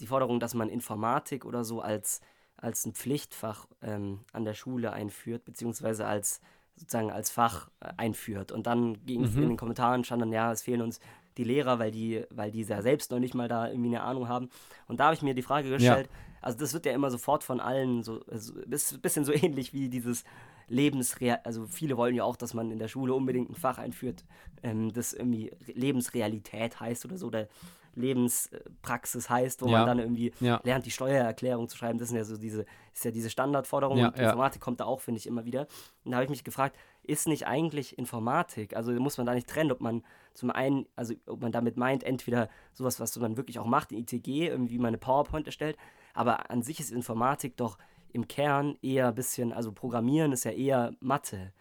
[0.00, 2.20] die Forderung, dass man Informatik oder so als,
[2.56, 6.40] als ein Pflichtfach ähm, an der Schule einführt, beziehungsweise als
[6.76, 8.52] sozusagen als Fach äh, einführt.
[8.52, 9.42] Und dann ging Mhm.
[9.42, 11.00] in den Kommentaren stand dann, ja, es fehlen uns
[11.38, 14.28] die Lehrer, weil die, weil die ja selbst noch nicht mal da irgendwie eine Ahnung
[14.28, 14.48] haben.
[14.88, 16.08] Und da habe ich mir die Frage gestellt,
[16.42, 19.72] also das wird ja immer sofort von allen so, also ist ein bisschen so ähnlich
[19.72, 20.24] wie dieses
[20.68, 24.24] Lebensreal, also viele wollen ja auch, dass man in der Schule unbedingt ein Fach einführt,
[24.62, 27.48] ähm, das irgendwie Re- Lebensrealität heißt oder so, oder
[27.94, 29.78] Lebenspraxis heißt, wo Ja.
[29.78, 30.60] man dann irgendwie Ja.
[30.64, 31.98] lernt, die Steuererklärung zu schreiben.
[31.98, 34.18] Das sind ja so diese, ist ja diese Standardforderung Ja, und.
[34.18, 35.66] Informatik kommt da auch, finde ich, immer wieder.
[36.04, 39.48] Und da habe ich mich gefragt, ist nicht eigentlich Informatik, also muss man da nicht
[39.48, 40.02] trennen, ob man
[40.34, 43.98] zum einen, also ob man damit meint, entweder sowas, was man wirklich auch macht, in
[43.98, 45.76] ITG, irgendwie mal eine PowerPoint erstellt,
[46.14, 47.78] aber an sich ist Informatik doch
[48.12, 51.52] im Kern eher ein bisschen, also Programmieren ist ja eher Mathe.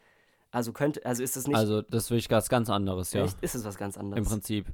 [0.52, 1.58] Also könnte, also ist es nicht.
[1.58, 3.26] Also das ist wirklich was ganz anderes, ja.
[3.26, 3.42] Echt?
[3.42, 4.24] Ist es was ganz anderes?
[4.24, 4.68] Im Prinzip.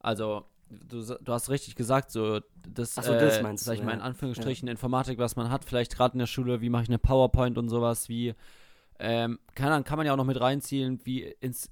[0.00, 3.80] Also, du, du hast richtig gesagt, so das, Ach so, das äh, meinst sag du,
[3.80, 4.04] ich mal, in ja.
[4.04, 7.58] Anführungsstrichen Informatik, was man hat, vielleicht gerade in der Schule, wie mache ich eine PowerPoint
[7.58, 8.34] und sowas, wie,
[8.98, 11.70] ähm, kann, dann kann man ja auch noch mit reinziehen, wie ins,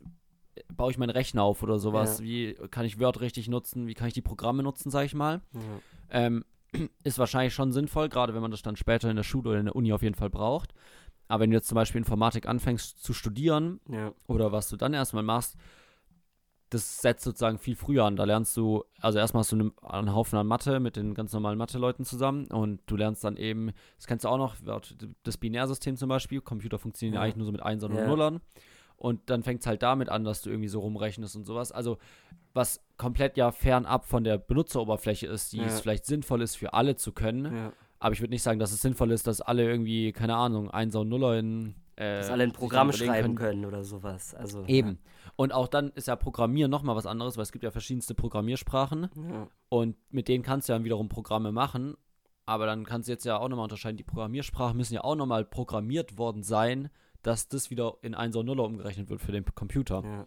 [0.76, 2.24] baue ich meinen Rechner auf oder sowas, Ja.
[2.24, 5.40] wie kann ich Word richtig nutzen, wie kann ich die Programme nutzen, sag ich mal.
[5.52, 5.60] Ja.
[6.10, 6.44] Ähm,
[7.02, 9.66] ist wahrscheinlich schon sinnvoll, gerade wenn man das dann später in der Schule oder in
[9.66, 10.74] der Uni auf jeden Fall braucht.
[11.28, 14.12] Aber wenn du jetzt zum Beispiel Informatik anfängst zu studieren, ja.
[14.26, 15.56] oder was du dann erstmal machst,
[16.70, 18.16] das setzt sozusagen viel früher an.
[18.16, 21.32] Da lernst du, also erstmal hast du einen, einen Haufen an Mathe mit den ganz
[21.32, 24.56] normalen Mathe-Leuten zusammen und du lernst dann eben, das kennst du auch noch,
[25.22, 28.06] das Binärsystem zum Beispiel, Computer funktionieren ja eigentlich nur so mit Einsern und Ja.
[28.06, 28.40] Nullern.
[29.04, 31.72] Und dann fängt es halt damit an, dass du irgendwie so rumrechnest und sowas.
[31.72, 31.98] Also,
[32.54, 35.64] was komplett ja fernab von der Benutzeroberfläche ist, die Ja.
[35.66, 37.54] es vielleicht sinnvoll ist, für alle zu können.
[37.54, 37.72] ja.
[37.98, 41.00] Aber ich würde nicht sagen, dass es sinnvoll ist, dass alle irgendwie, keine Ahnung, Einser
[41.00, 41.74] und Nuller in.
[41.96, 44.34] Äh, Dass alle ein Programm schreiben können oder sowas.
[44.34, 44.98] Also, Eben.
[45.36, 49.08] Und auch dann ist ja Programmieren nochmal was anderes, weil es gibt ja verschiedenste Programmiersprachen
[49.30, 49.48] Ja.
[49.68, 51.94] und mit denen kannst du dann wiederum Programme machen.
[52.46, 55.44] Aber dann kannst du jetzt ja auch nochmal unterscheiden, die Programmiersprachen müssen ja auch nochmal
[55.44, 56.90] programmiert worden sein,
[57.26, 60.02] dass das wieder in 1 und 0 umgerechnet wird für den Computer.
[60.04, 60.26] Ja.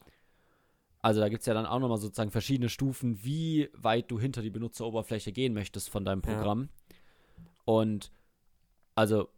[0.99, 4.41] Also da gibt es ja dann auch nochmal sozusagen verschiedene Stufen, wie weit du hinter
[4.41, 6.33] die Benutzeroberfläche gehen möchtest von deinem Ja.
[6.33, 6.69] Programm.
[7.65, 8.11] Und
[8.95, 9.29] also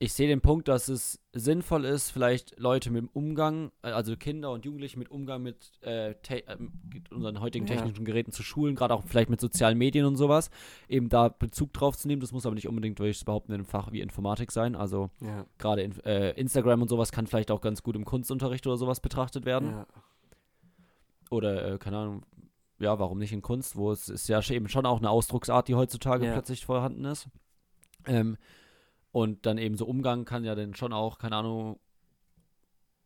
[0.00, 4.16] ich sehe den Punkt, dass es sinnvoll ist, vielleicht Leute mit dem Umgang, äh, also
[4.16, 6.56] Kinder und Jugendliche mit Umgang mit äh, äh,
[6.92, 7.76] mit unseren heutigen Ja.
[7.76, 10.50] technischen Geräten zu schulen, gerade auch vielleicht mit sozialen Medien und sowas,
[10.88, 12.20] eben da Bezug drauf zu nehmen.
[12.20, 14.74] Das muss aber nicht unbedingt, würde ich behaupten, in einem Fach wie Informatik sein.
[14.74, 15.46] Also Ja.
[15.58, 18.98] gerade in, äh, Instagram und sowas kann vielleicht auch ganz gut im Kunstunterricht oder sowas
[19.00, 19.86] betrachtet werden Ja.
[21.30, 22.22] oder äh, keine Ahnung,
[22.80, 25.76] ja, warum nicht in Kunst, wo es ist ja eben schon auch eine Ausdrucksart, die
[25.76, 27.28] heutzutage plötzlich vorhanden ist.
[28.06, 28.36] Ähm,
[29.14, 31.78] und dann eben so Umgang kann ja dann schon auch, keine Ahnung,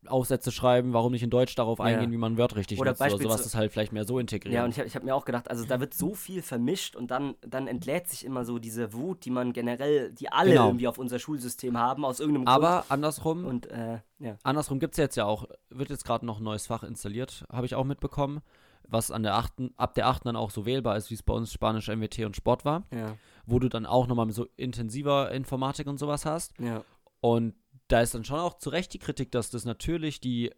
[0.07, 1.85] Aufsätze schreiben, warum nicht in Deutsch darauf Ja.
[1.85, 4.55] eingehen, wie man Word richtig Oder nutzt oder sowas ist halt vielleicht mehr so integriert.
[4.55, 7.11] Ja, und ich habe hab mir auch gedacht, also da wird so viel vermischt und
[7.11, 10.67] dann, dann entlädt sich immer so diese Wut, die man generell, die alle Genau.
[10.69, 13.67] irgendwie auf unser Schulsystem haben, aus irgendeinem Aber andersrum, Grund.
[13.67, 14.37] Und äh, ja.
[14.41, 17.65] andersrum gibt es jetzt ja auch, wird jetzt gerade noch ein neues Fach installiert, habe
[17.67, 18.41] ich auch mitbekommen,
[18.87, 20.25] was an der achten, ab der 8.
[20.25, 23.17] dann auch so wählbar ist, wie es bei uns Spanisch, MWT und Sport war, Ja,
[23.49, 26.53] wo du dann auch nochmal so intensiver Informatik und sowas hast.
[26.59, 26.83] ja,
[27.21, 27.55] Und
[27.87, 30.51] da ist dann schon auch zu Recht die Kritik, dass das natürlich die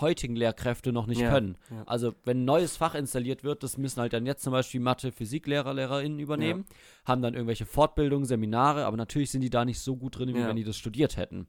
[0.00, 1.58] heutigen Lehrkräfte noch nicht Ja, können.
[1.70, 1.82] ja.
[1.86, 5.10] Also wenn ein neues Fach installiert wird, das müssen halt dann jetzt zum Beispiel Mathe,
[5.10, 6.64] Physiklehrer, LehrerInnen übernehmen,
[7.04, 10.38] haben dann irgendwelche Fortbildungen, Seminare, aber natürlich sind die da nicht so gut drin, wie
[10.38, 10.46] Ja.
[10.46, 11.48] wenn die das studiert hätten.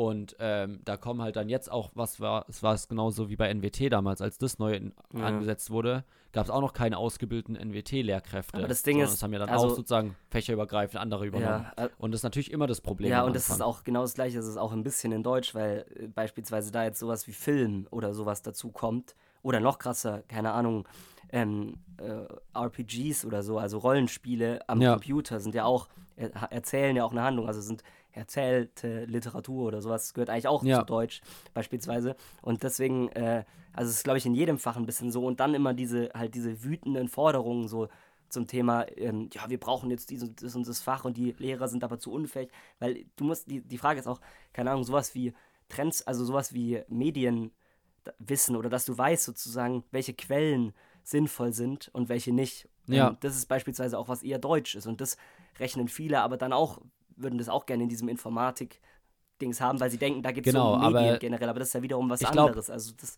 [0.00, 3.36] Und ähm, da kommen halt dann jetzt auch, was war, es war es genauso wie
[3.36, 5.26] bei NWT damals, als das neu in, Ja.
[5.26, 8.56] angesetzt wurde, gab es auch noch keine ausgebildeten NWT-Lehrkräfte.
[8.56, 11.66] Aber das Ding ist, das haben ja dann also- auch sozusagen fächerübergreifend andere übernommen.
[11.76, 13.10] ja, äh, Und das ist natürlich immer das Problem.
[13.10, 15.54] ja und das ist auch genau das gleiche, das ist auch ein bisschen in Deutsch,
[15.54, 19.14] weil äh, beispielsweise da jetzt sowas wie Film oder sowas dazu kommt.
[19.42, 20.88] Oder noch krasser, keine Ahnung,
[21.30, 22.24] ähm, äh,
[22.58, 24.92] RPGs oder so, also Rollenspiele am Ja.
[24.92, 27.82] Computer sind ja auch, er, erzählen ja auch eine Handlung, also sind
[28.12, 30.80] erzählte Literatur oder sowas, gehört eigentlich auch Ja.
[30.80, 31.20] zu Deutsch
[31.54, 32.16] beispielsweise.
[32.42, 35.40] Und deswegen, äh, also es ist glaube ich in jedem Fach ein bisschen so und
[35.40, 37.88] dann immer diese, halt diese wütenden Forderungen so
[38.28, 41.66] zum Thema, ähm, ja, wir brauchen jetzt dieses das und das Fach und die Lehrer
[41.68, 44.20] sind aber zu unfähig, weil du musst, die, die Frage ist auch,
[44.52, 45.32] keine Ahnung, sowas wie
[45.68, 52.08] Trends, also sowas wie Medienwissen oder dass du weißt sozusagen, welche Quellen sinnvoll sind und
[52.08, 52.68] welche nicht.
[52.86, 53.16] Ja.
[53.20, 55.16] das ist beispielsweise auch, was eher Deutsch ist und das
[55.60, 56.80] rechnen viele, aber dann auch,
[57.22, 60.74] würden das auch gerne in diesem Informatik-Dings haben, weil sie denken, da geht es Genau,
[60.74, 62.70] um Medien generell, aber das ist ja wiederum was glaub- anderes.
[62.70, 63.16] Also das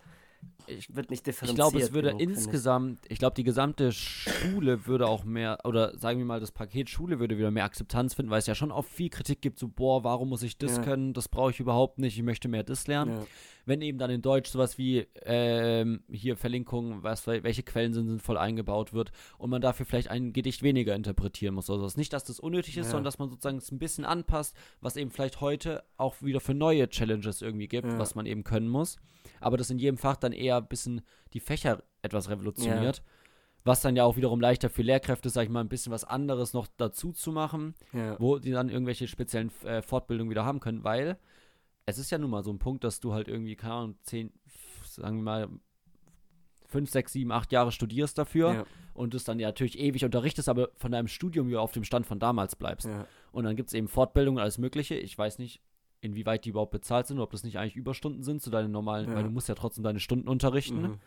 [0.67, 1.57] wird nicht Ich differenziert.
[1.57, 2.29] glaube, es würde genug, ich.
[2.29, 6.89] insgesamt, ich glaube, die gesamte Schule würde auch mehr, oder sagen wir mal, das Paket
[6.91, 9.69] Schule würde wieder mehr Akzeptanz finden, weil es ja schon auch viel Kritik gibt, so,
[9.69, 10.83] boah, warum muss ich das Ja.
[10.83, 13.13] können, das brauche ich überhaupt nicht, ich möchte mehr das lernen.
[13.13, 13.27] Ja.
[13.65, 18.37] Wenn eben dann in Deutsch sowas wie, ähm, hier Verlinkungen, was, welche Quellen sind sinnvoll
[18.37, 21.97] eingebaut wird und man dafür vielleicht ein Gedicht weniger interpretieren muss oder sowas.
[21.97, 22.91] Nicht, dass das unnötig ist, Ja.
[22.93, 26.55] sondern dass man sozusagen es ein bisschen anpasst, was eben vielleicht heute auch wieder für
[26.55, 28.97] neue Challenges irgendwie gibt, was man eben können muss.
[29.41, 33.03] Aber das in jedem Fach dann eher ein bisschen die Fächer etwas revolutioniert.
[33.65, 36.53] Was dann ja auch wiederum leichter für Lehrkräfte sag ich mal, ein bisschen was anderes
[36.53, 38.19] noch dazu zu machen, Ja.
[38.19, 41.17] wo die dann irgendwelche speziellen äh, Fortbildungen wieder haben können, weil
[41.87, 44.33] es ist ja nun mal so ein Punkt, dass du halt irgendwie, keine Ahnung, zehn,
[44.85, 45.49] sagen wir mal,
[46.67, 48.65] fünf, sechs, sieben, acht Jahre studierst dafür Ja.
[48.95, 52.07] und das dann ja natürlich ewig unterrichtest, aber von deinem Studium ja auf dem Stand
[52.07, 52.87] von damals bleibst.
[52.89, 53.07] Ja.
[53.31, 54.95] Und dann gibt es eben Fortbildungen, alles Mögliche.
[54.95, 55.61] Ich weiß nicht,
[56.03, 59.15] inwieweit die überhaupt bezahlt sind, ob das nicht eigentlich Überstunden sind zu deinen normalen, Ja.
[59.17, 60.83] weil du musst ja trotzdem deine Stunden unterrichten.
[60.83, 60.99] Mhm.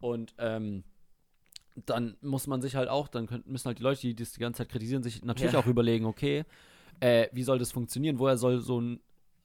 [0.00, 0.84] Und ähm,
[1.86, 4.40] dann muss man sich halt auch, dann können, müssen halt die Leute, die das die
[4.40, 5.60] ganze Zeit kritisieren, sich natürlich Ja.
[5.60, 6.44] auch überlegen, okay,
[7.00, 8.18] äh, wie soll das funktionieren?
[8.18, 9.00] Woher soll so ein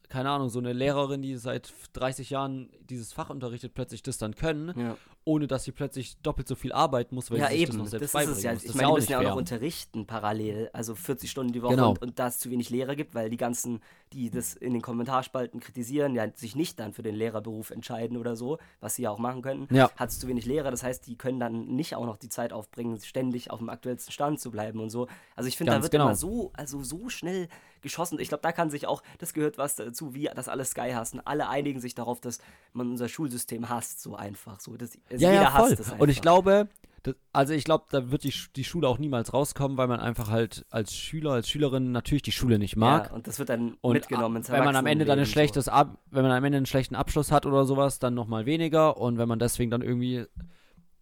[0.10, 4.36] keine Ahnung, so eine Lehrerin, die seit 30 Jahren dieses Fach unterrichtet, plötzlich das dann
[4.36, 4.96] können, Ja.
[5.28, 7.72] Ohne dass sie plötzlich doppelt so viel arbeiten muss, weil ja, sie sich eben.
[7.72, 8.54] das noch Das, selbst ist beibringen es ja.
[8.54, 8.62] muss.
[8.64, 11.52] Ich Das ist meine, ja die müssen ja auch noch unterrichten parallel, also 40 Stunden
[11.54, 11.90] die Woche Genau.
[11.90, 13.82] und, und da es zu wenig Lehrer gibt, weil die ganzen,
[14.14, 18.36] die das in den Kommentarspalten kritisieren, ja sich nicht dann für den Lehrerberuf entscheiden oder
[18.38, 19.92] so, was sie ja auch machen könnten, Ja.
[19.98, 20.72] hat es zu wenig Lehrer.
[20.72, 24.14] Das heißt, die können dann nicht auch noch die Zeit aufbringen, ständig auf dem aktuellsten
[24.14, 25.08] Stand zu bleiben und so.
[25.36, 26.06] Also ich finde, da wird genau.
[26.06, 27.50] immer so, also so schnell
[27.82, 28.20] geschossen.
[28.20, 31.22] Ich glaube, da kann sich auch, das gehört was dazu, wie das alle Sky hassen.
[31.26, 32.40] Alle einigen sich darauf, dass
[32.74, 34.60] man unser Schulsystem hasst, so einfach.
[34.60, 35.72] So, das, Ja, jeder ja, voll.
[35.72, 36.70] hasst es Und ich glaube,
[37.04, 40.30] das, also ich glaube, da wird die, die Schule auch niemals rauskommen, weil man einfach
[40.30, 43.08] halt als Schüler, als Schülerin natürlich die Schule nicht mag.
[43.08, 45.70] Ja, und das wird dann Und mitgenommen ins wenn man am Ende dann ein schlechtes
[45.70, 48.98] Ab wenn man am Ende einen schlechten Abschluss hat oder sowas, dann nochmal weniger.
[48.98, 50.26] Und wenn man deswegen dann irgendwie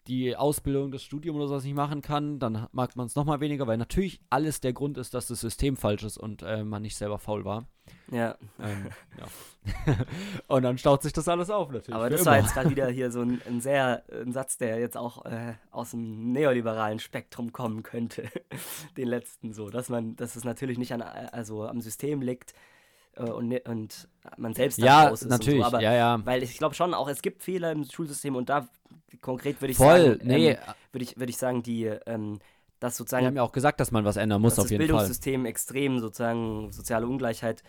[0.07, 3.65] die Ausbildung, das Studium oder sowas nicht machen kann, dann mag man es nochmal weniger,
[3.67, 6.95] weil natürlich alles der Grund ist, dass das System falsch ist und äh, man nicht
[6.95, 7.65] selber faul war.
[8.11, 9.95] Ja, Ähm, ja.
[10.47, 11.95] und dann staut sich das alles auf natürlich.
[11.95, 12.31] aber das immer.
[12.31, 15.53] war jetzt gerade wieder hier so ein, ein sehr, ein Satz, der jetzt auch äh,
[15.71, 18.29] aus dem neoliberalen Spektrum kommen könnte.
[18.97, 22.53] Den letzten so, dass man, dass es natürlich nicht an, also am System liegt
[23.23, 24.07] und, ne- und
[24.37, 26.19] man selbst da ja, raus ist natürlich, und so, aber ja, ja.
[26.25, 28.67] Weil ich glaube schon auch, es gibt Fehler im Schulsystem und da
[29.21, 30.57] konkret würde ich Voll, sagen, nee, ähm,
[30.91, 32.39] würde ich, würde ich sagen, die, ähm,
[32.79, 34.81] dass sozusagen wir haben ja auch gesagt, dass man was ändern muss, auf das jeden
[34.83, 34.87] Fall.
[34.87, 37.63] Bildungssystem extrem sozusagen soziale Ungleichheit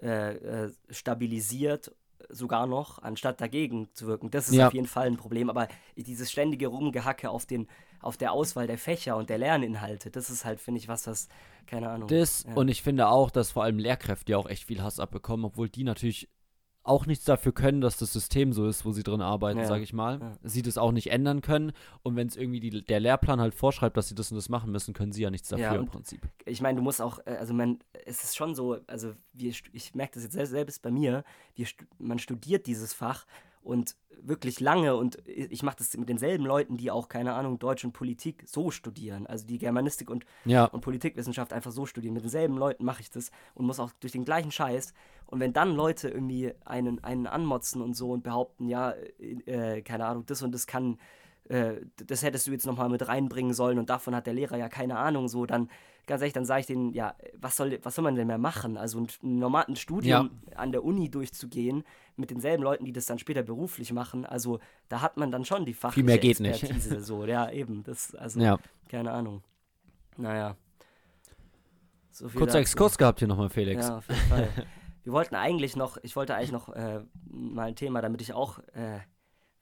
[0.00, 0.34] äh,
[0.66, 1.92] äh, stabilisiert,
[2.28, 4.30] sogar noch, anstatt dagegen zu wirken.
[4.30, 4.68] Das ist Ja.
[4.68, 5.50] auf jeden Fall ein Problem.
[5.50, 7.68] Aber dieses ständige Rumgehacke auf, den,
[8.02, 11.28] auf der Auswahl der Fächer und der Lerninhalte, das ist halt, finde ich, was, was,
[11.66, 12.08] keine Ahnung.
[12.08, 12.54] Das ja.
[12.54, 15.68] und ich finde auch, dass vor allem Lehrkräfte ja auch echt viel Hass abbekommen, obwohl
[15.68, 16.28] die natürlich
[16.84, 19.84] auch nichts dafür können, dass das System so ist, wo sie drin arbeiten, Ja, sage
[19.84, 20.18] ich mal.
[20.20, 20.32] ja.
[20.42, 21.70] Sie das auch nicht ändern können
[22.02, 24.72] und wenn es irgendwie die, der Lehrplan halt vorschreibt, dass sie das und das machen
[24.72, 26.26] müssen, können sie ja nichts dafür Ja, im Prinzip.
[26.44, 29.94] ich meine, du musst auch, äh, also man, es ist schon so, also wir, ich
[29.94, 31.22] merke das jetzt selbst, bei mir,
[31.54, 33.26] wir, man studiert dieses Fach
[33.62, 37.84] und wirklich lange und ich mache das mit denselben Leuten, die auch, keine Ahnung, Deutsch
[37.84, 42.14] und Politik so studieren, also die Germanistik und, Ja, und Politikwissenschaft einfach so studieren.
[42.14, 44.94] Mit denselben Leuten mache ich das und muss auch durch den gleichen Scheiß.
[45.26, 49.82] Und wenn dann Leute irgendwie einen, einen anmotzen und so und behaupten, ja, äh, äh,
[49.82, 50.98] keine Ahnung, das und das kann,
[51.48, 54.68] äh, das hättest du jetzt nochmal mit reinbringen sollen und davon hat der Lehrer ja
[54.68, 55.68] keine Ahnung, so, dann,
[56.06, 58.76] ganz ehrlich, dann sage ich denen, ja, was soll, was soll man denn mehr machen?
[58.76, 61.84] Also ein, ein normales Studium an der Uni durchzugehen
[62.16, 65.64] mit denselben Leuten, die das dann später beruflich machen, also da hat man dann schon
[65.64, 66.62] die fachliche Viel mehr geht nicht.
[66.62, 68.58] Expertise, so, ja, eben, das, also, ja.
[68.88, 69.42] keine Ahnung.
[70.16, 70.56] Naja.
[72.10, 72.58] So Kurzer.
[72.58, 73.88] Exkurs gehabt hier nochmal, Felix.
[73.88, 74.48] Ja, auf jeden Fall.
[75.04, 78.60] Wir wollten eigentlich noch, ich wollte eigentlich noch äh, mal ein Thema, damit ich auch
[78.74, 79.00] äh,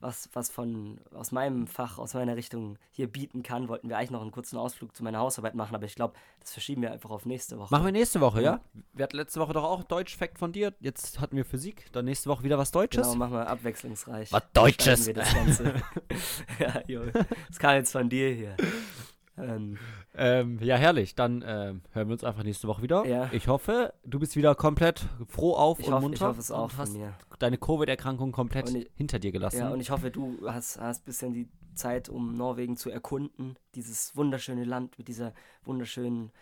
[0.00, 4.10] was, was von aus meinem Fach, aus meiner Richtung hier bieten kann, wollten wir eigentlich
[4.10, 7.10] noch einen kurzen Ausflug zu meiner Hausarbeit machen, aber ich glaube, das verschieben wir einfach
[7.10, 7.68] auf nächste Woche.
[7.70, 8.52] Machen wir nächste Woche, ja?
[8.52, 8.60] Ja.
[8.94, 10.74] Wir hatten letzte Woche doch auch Deutsch-Fact von dir.
[10.80, 11.86] Jetzt hatten wir Physik.
[11.92, 13.06] Dann nächste Woche wieder was Deutsches.
[13.06, 14.32] Genau, machen wir abwechslungsreich.
[14.32, 15.06] Was Deutsches.
[15.06, 15.74] Wir das Ganze.
[16.58, 17.02] ja, jo,
[17.48, 18.56] das kam jetzt von dir hier.
[19.42, 19.78] Ähm,
[20.14, 21.14] Ähm, ja, herrlich.
[21.14, 23.06] Dann ähm, hören wir uns einfach nächste Woche wieder.
[23.06, 23.28] Ja.
[23.32, 26.16] Ich hoffe, du bist wieder komplett froh auf ich, und hoffe, munter.
[26.16, 27.14] ich hoffe es auch und von hast mir.
[27.38, 29.58] deine Covid-Erkrankung komplett ich- hinter dir gelassen.
[29.58, 33.56] Ja, und ich hoffe, du hast, hast ein bisschen die Zeit, um Norwegen zu erkunden.
[33.74, 35.32] Dieses wunderschöne Land mit dieser
[35.64, 36.32] wunderschönen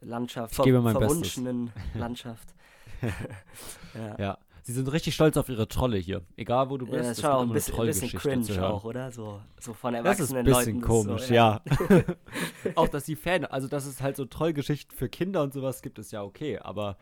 [0.00, 1.08] Landschaft, Ich gebe mein Bestes.
[1.12, 2.54] verwunschenen Landschaft.
[3.94, 4.16] ja.
[4.18, 4.38] ja.
[4.66, 6.22] Sie sind richtig stolz auf ihre Trolle hier.
[6.36, 6.94] Egal, wo du bist.
[6.96, 9.12] Ja, es das ist schon auch ein bisschen, ein bisschen cringe auch, oder?
[9.12, 10.80] So, so von Das ist erwachsenen ein bisschen Leuten.
[10.80, 11.60] komisch, so, ja.
[12.74, 15.98] auch, dass die Fan, also dass es halt so Trollgeschichten für Kinder und sowas gibt,
[15.98, 16.96] ist ja okay, aber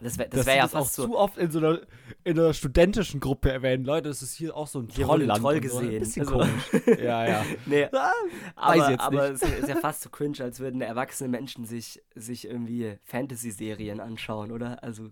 [0.00, 1.04] Das wäre das wär ja auch fast so.
[1.04, 1.78] zu oft in so einer,
[2.24, 3.84] in einer studentischen Gruppe erwähnen.
[3.84, 5.42] Leute, das ist hier auch so ein Trollland.
[5.42, 5.78] Troll und so.
[5.80, 5.98] Ein gesehen.
[6.00, 6.86] bisschen Also- komisch.
[7.02, 7.44] ja, ja.
[7.66, 8.12] Nee, Ah,
[8.56, 12.96] aber, aber es ist ja fast so cringe, als würden erwachsene Menschen sich, sich irgendwie
[13.04, 14.82] Fantasy-Serien anschauen, oder?
[14.82, 15.10] Also,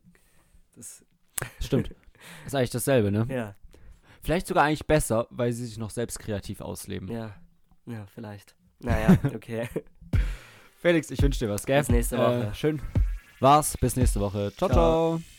[0.74, 1.04] das,
[1.60, 1.90] Stimmt.
[2.46, 3.26] Ist eigentlich dasselbe, ne?
[3.28, 3.54] ja,
[4.22, 7.08] Vielleicht sogar eigentlich besser, weil sie sich noch selbst kreativ ausleben.
[7.08, 7.34] ja,
[7.86, 8.54] ja, vielleicht.
[8.78, 9.68] Naja, okay.
[10.80, 11.80] Felix, ich wünsche dir was, gell?
[11.80, 12.48] Bis nächste Woche.
[12.50, 12.80] Äh, schön.
[13.40, 13.76] War's.
[13.76, 14.52] Bis nächste Woche.
[14.56, 15.18] Ciao, Ciao.
[15.18, 15.31] ciao.